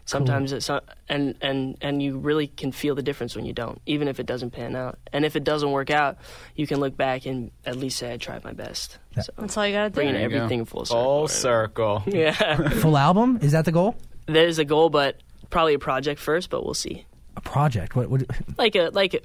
[0.07, 3.79] Sometimes it's not, and and and you really can feel the difference when you don't,
[3.85, 4.99] even if it doesn't pan out.
[5.13, 6.17] And if it doesn't work out,
[6.57, 8.97] you can look back and at least say I tried my best.
[9.21, 9.95] So That's all you gotta do.
[9.97, 10.37] bringing There you go.
[10.37, 11.03] everything full circle.
[11.05, 12.03] Full circle.
[12.07, 13.39] Yeah, Full album?
[13.43, 13.97] Is that the goal?
[14.25, 15.17] there's a goal, but
[15.51, 16.49] probably a project first.
[16.49, 17.05] But we'll see.
[17.37, 17.95] A project?
[17.95, 18.09] What?
[18.09, 18.23] what
[18.57, 19.21] Like a like a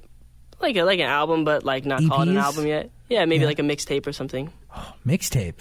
[0.64, 2.90] like a like an album, but like not called an album yet.
[3.10, 3.48] Yeah, maybe Yeah.
[3.48, 4.52] like a mixtape or something.
[5.06, 5.56] mixtape?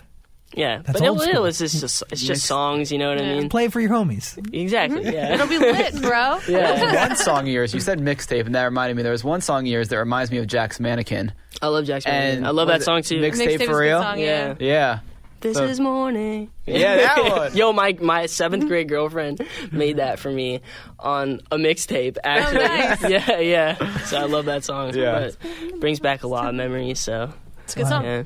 [0.54, 2.92] Yeah, That's but old it, it was just it's just songs.
[2.92, 3.48] You know what I mean?
[3.48, 4.36] Play it for your homies.
[4.54, 5.00] Exactly.
[5.02, 5.12] Mm-hmm.
[5.12, 5.32] Yeah.
[5.32, 6.40] It'll be lit, bro.
[6.46, 7.08] yeah.
[7.08, 9.02] one song of yours, you said mixtape, and that reminded me.
[9.02, 11.32] There was one song of yours that reminds me of Jack's Mannequin.
[11.62, 12.44] I love Jack's Mannequin.
[12.44, 13.20] I love that song too.
[13.20, 14.02] Mixtape Mixtape for real.
[14.02, 14.54] song, yeah.
[14.58, 14.98] Yeah.
[15.42, 16.50] This So- is morning.
[16.66, 17.56] Yeah, that one.
[17.56, 19.40] Yo, my my seventh grade girlfriend
[19.72, 20.60] made that for me
[20.98, 22.16] on a mixtape.
[22.18, 23.10] Oh, actually, nice.
[23.28, 23.98] yeah, yeah.
[24.04, 24.94] So I love that song.
[24.94, 25.30] Yeah.
[25.40, 27.00] but brings back a lot of memories.
[27.00, 27.32] So
[27.64, 28.04] It's a good song.
[28.04, 28.22] yeah,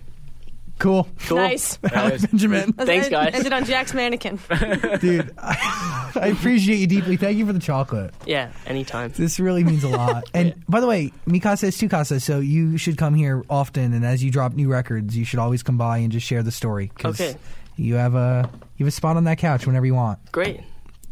[0.79, 1.09] Cool.
[1.27, 1.39] cool.
[1.39, 1.79] Nice.
[1.93, 2.73] Alex Benjamin.
[2.75, 3.35] Thanks, guys.
[3.35, 4.39] Ended on Jack's mannequin.
[5.01, 7.17] Dude, I, I appreciate you deeply.
[7.17, 8.13] Thank you for the chocolate.
[8.27, 9.11] Yeah, anytime.
[9.17, 10.25] This really means a lot.
[10.35, 13.95] And by the way, mi casa es tu casa, so you should come here often.
[13.95, 16.53] And as you drop new records, you should always come by and just share the
[16.53, 16.91] story.
[16.99, 17.37] 'cause Okay.
[17.77, 20.19] You have a you have a spot on that couch whenever you want.
[20.33, 20.61] Great.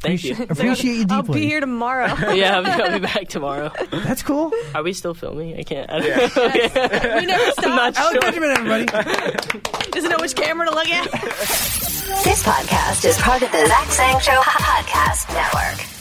[0.04, 0.36] Thank you.
[0.48, 1.16] Appreciate you deeply.
[1.16, 2.06] I'll be here tomorrow.
[2.32, 3.72] yeah, I'll be, I'll be back tomorrow.
[3.90, 4.52] That's cool.
[4.74, 5.58] Are we still filming?
[5.58, 5.90] I can't.
[5.90, 7.18] I don't know.
[7.20, 7.64] we never stop.
[7.64, 8.20] I'm not Alex sure.
[8.20, 9.90] Benjamin, everybody.
[9.90, 11.10] Doesn't know which camera to look at.
[12.22, 15.93] This podcast is part of the Zach Sang Show Podcast Network.